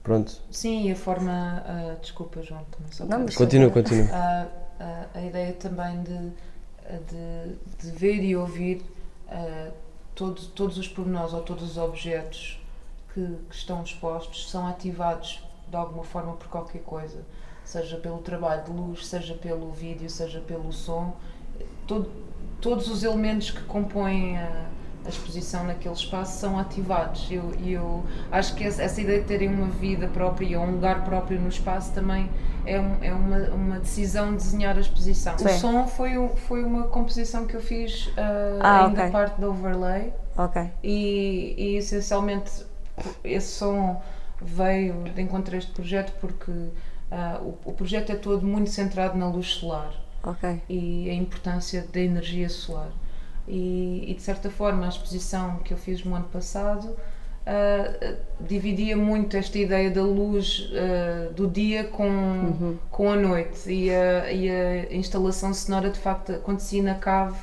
Pronto. 0.04 0.42
Sim, 0.52 0.88
e 0.88 0.92
a 0.92 0.96
forma. 0.96 1.64
Uh, 1.66 2.00
desculpa, 2.02 2.42
João, 2.42 2.66
só 2.92 3.06
Não, 3.06 3.20
mas 3.20 3.36
continua, 3.36 3.70
continua. 3.70 4.08
A, 4.12 4.48
a, 4.80 5.06
a, 5.20 5.22
ideia 5.22 5.54
também 5.54 6.04
de, 6.04 6.30
de, 7.08 7.56
de 7.80 7.98
ver 7.98 8.22
e 8.22 8.36
ouvir 8.36 8.82
uh, 9.30 9.72
todo, 10.14 10.42
todos 10.48 10.78
os 10.78 10.90
pormenores 10.90 11.34
ou 11.34 11.42
todos 11.42 11.64
os 11.64 11.78
objetos 11.78 12.62
que, 13.14 13.22
que, 13.50 13.56
estão 13.56 13.82
expostos 13.82 14.52
são 14.52 14.68
ativados 14.68 15.42
de 15.70 15.76
alguma 15.78 16.04
forma 16.04 16.34
por 16.34 16.48
qualquer 16.48 16.82
coisa, 16.82 17.24
seja 17.64 17.96
pelo 17.96 18.18
trabalho 18.18 18.66
de 18.66 18.72
luz, 18.72 19.08
seja 19.08 19.34
pelo 19.36 19.72
vídeo, 19.72 20.10
seja 20.10 20.42
pelo 20.42 20.74
som. 20.74 21.16
Todo, 21.88 22.12
todos 22.60 22.90
os 22.90 23.04
elementos 23.04 23.52
que 23.52 23.64
compõem 23.64 24.38
a 24.38 24.70
a 25.06 25.10
exposição 25.10 25.66
naquele 25.66 25.94
espaço 25.94 26.40
são 26.40 26.58
ativados. 26.58 27.30
E 27.30 27.36
eu, 27.36 27.52
eu, 27.66 28.04
acho 28.32 28.56
que 28.56 28.64
essa 28.64 29.02
ideia 29.02 29.20
de 29.22 29.28
terem 29.28 29.50
uma 29.50 29.68
vida 29.68 30.08
própria, 30.08 30.60
um 30.60 30.72
lugar 30.72 31.04
próprio 31.04 31.40
no 31.40 31.50
espaço 31.50 31.92
também 31.94 32.30
é, 32.66 32.80
um, 32.80 33.04
é 33.04 33.14
uma, 33.14 33.38
uma 33.50 33.80
decisão 33.80 34.32
de 34.32 34.38
desenhar 34.38 34.78
a 34.78 34.80
exposição. 34.80 35.38
Sim. 35.38 35.46
O 35.46 35.50
som 35.50 35.88
foi, 35.88 36.28
foi 36.48 36.64
uma 36.64 36.84
composição 36.84 37.46
que 37.46 37.56
eu 37.56 37.62
fiz 37.62 38.08
uh, 38.08 38.12
ah, 38.62 38.86
ainda 38.86 39.02
okay. 39.02 39.12
parte 39.12 39.42
da 39.42 39.50
overlay. 39.50 40.14
Ok. 40.38 40.72
E, 40.82 41.56
e 41.58 41.78
essencialmente 41.78 42.66
esse 43.24 43.52
som 43.56 44.02
veio 44.42 45.04
de 45.04 45.22
encontrar 45.22 45.58
este 45.58 45.72
projeto 45.72 46.14
porque 46.22 46.52
uh, 46.52 46.72
o, 47.42 47.58
o 47.66 47.74
projeto 47.74 48.12
é 48.12 48.16
todo 48.16 48.46
muito 48.46 48.70
centrado 48.70 49.18
na 49.18 49.28
luz 49.28 49.48
solar. 49.48 49.94
Ok. 50.24 50.62
E 50.70 51.10
a 51.10 51.14
importância 51.14 51.86
da 51.92 52.00
energia 52.00 52.48
solar 52.48 52.92
e, 53.48 54.06
e, 54.08 54.14
de 54.14 54.22
certa 54.22 54.50
forma 54.50 54.86
a 54.86 54.90
exposição 54.90 55.58
que 55.60 55.74
eu 55.74 55.78
fiz 55.78 56.04
no 56.04 56.16
ano 56.16 56.26
passado 56.26 56.90
uh, 56.90 58.18
dividia 58.40 58.96
muito 58.96 59.36
esta 59.36 59.58
ideia 59.58 59.92
da 59.92 60.02
luz 60.02 60.70
uh, 60.72 61.34
do 61.34 61.48
dia 61.48 61.84
com, 61.84 62.08
uhum. 62.08 62.78
com 62.90 63.12
a 63.12 63.16
noite 63.16 63.72
e 63.72 63.90
a, 63.90 64.32
e 64.32 64.50
a, 64.50 64.94
instalação 64.94 65.54
sonora 65.54 65.90
de 65.90 66.00
facto 66.00 66.32
acontecia 66.32 66.82
na 66.82 66.96
cave 66.96 67.38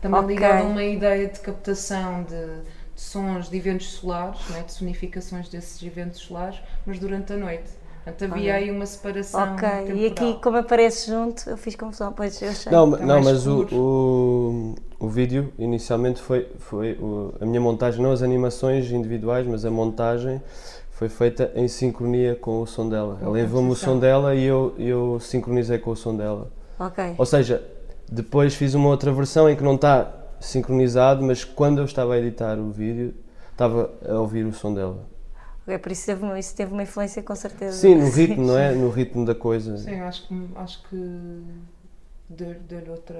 também 0.00 0.20
okay. 0.20 0.34
ligada 0.34 0.60
a 0.60 0.64
uma 0.64 0.84
ideia 0.84 1.26
de 1.26 1.40
captação 1.40 2.22
de, 2.22 2.62
de 2.94 3.00
sons 3.00 3.48
de 3.48 3.56
eventos 3.56 3.88
solares, 3.92 4.46
né, 4.50 4.62
de 4.62 4.72
sonificações 4.72 5.48
desses 5.48 5.82
eventos 5.82 6.20
solares, 6.20 6.60
mas 6.84 6.98
durante 6.98 7.32
a 7.32 7.36
noite. 7.36 7.70
Portanto, 8.06 8.32
havia 8.32 8.54
aí 8.54 8.70
uma 8.70 8.86
separação. 8.86 9.54
Ok, 9.54 9.68
temporal. 9.68 9.96
e 9.96 10.06
aqui, 10.06 10.38
como 10.40 10.56
aparece 10.58 11.10
junto, 11.10 11.50
eu 11.50 11.56
fiz 11.56 11.74
confusão, 11.74 12.12
pois 12.12 12.40
eu 12.40 12.50
achei. 12.50 12.70
Não, 12.70 12.86
não 12.86 13.20
mas 13.20 13.48
o, 13.48 13.66
o, 13.72 14.74
o, 15.00 15.08
vídeo 15.08 15.52
inicialmente 15.58 16.22
foi, 16.22 16.48
foi 16.56 16.92
o, 16.92 17.34
a 17.40 17.44
minha 17.44 17.60
montagem, 17.60 18.00
não 18.00 18.12
as 18.12 18.22
animações 18.22 18.92
individuais, 18.92 19.44
mas 19.44 19.64
a 19.64 19.72
montagem 19.72 20.40
foi 20.92 21.08
feita 21.08 21.50
em 21.56 21.66
sincronia 21.66 22.36
com 22.36 22.62
o 22.62 22.66
som 22.66 22.88
dela. 22.88 23.18
Ela 23.20 23.40
enviou-me 23.40 23.72
o 23.72 23.74
som 23.74 23.98
dela 23.98 24.36
e 24.36 24.44
eu, 24.44 24.72
eu 24.78 25.18
sincronizei 25.18 25.78
com 25.78 25.90
o 25.90 25.96
som 25.96 26.16
dela. 26.16 26.52
Ok. 26.78 27.16
Ou 27.18 27.26
seja, 27.26 27.60
depois 28.08 28.54
fiz 28.54 28.74
uma 28.74 28.88
outra 28.88 29.10
versão 29.10 29.50
em 29.50 29.56
que 29.56 29.64
não 29.64 29.74
está 29.74 30.08
sincronizado, 30.38 31.24
mas 31.24 31.42
quando 31.42 31.78
eu 31.78 31.84
estava 31.84 32.14
a 32.14 32.18
editar 32.18 32.56
o 32.56 32.70
vídeo, 32.70 33.12
estava 33.50 33.90
a 34.08 34.14
ouvir 34.20 34.44
o 34.46 34.52
som 34.52 34.72
dela. 34.72 35.15
É 35.68 35.78
por 35.78 35.90
isso 35.90 36.06
teve, 36.06 36.38
isso 36.38 36.54
teve 36.54 36.72
uma 36.72 36.82
influência 36.84 37.22
com 37.22 37.34
certeza. 37.34 37.76
Sim, 37.76 37.96
no 37.96 38.08
ritmo, 38.14 38.46
não 38.46 38.56
é? 38.58 38.72
No 38.72 38.88
ritmo 38.90 39.24
da 39.24 39.34
coisa. 39.34 39.76
Sim, 39.78 40.00
acho 40.00 40.28
que, 40.28 40.48
acho 40.56 40.82
que 40.88 41.42
deu- 42.28 42.60
deu-lhe 42.68 42.90
outra. 42.90 43.16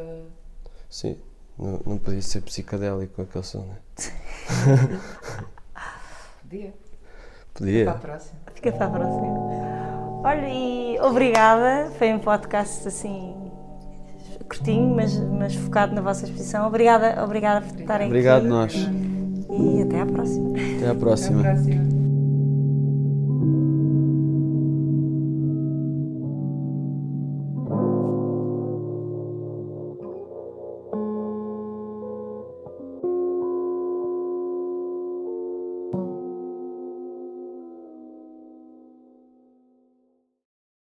Sim, 0.89 1.17
não, 1.59 1.81
não 1.85 1.99
podia 1.99 2.23
ser 2.23 2.41
psicadélico 2.43 3.21
aquele 3.23 3.45
som, 3.45 3.67
né? 3.67 3.77
Podia. 6.43 6.73
Podia. 7.55 7.85
Para 7.87 7.95
a 7.95 7.99
próxima. 7.99 8.39
Fica 8.55 8.73
para 8.73 8.87
a 8.87 8.91
próxima. 8.91 9.27
Olha, 10.23 10.49
e 10.49 10.99
obrigada. 11.01 11.91
Foi 11.99 12.13
um 12.15 12.19
podcast 12.21 12.87
assim 12.87 13.35
curtinho, 14.49 14.95
mas, 14.95 15.17
mas 15.19 15.55
focado 15.57 15.93
na 15.95 16.01
vossa 16.01 16.25
exposição. 16.25 16.67
Obrigada, 16.69 17.25
obrigada 17.25 17.67
por 17.67 17.81
estarem 17.81 18.07
Obrigado 18.07 18.43
aqui. 18.43 18.49
nós. 18.49 18.75
E 19.51 19.83
até 19.83 20.01
à 20.03 20.07
próxima. 20.07 20.51
Até 20.51 20.87
à 20.87 20.91
Até 20.91 21.01
próxima. 21.01 21.41
a 21.41 21.43
próxima. 21.53 21.96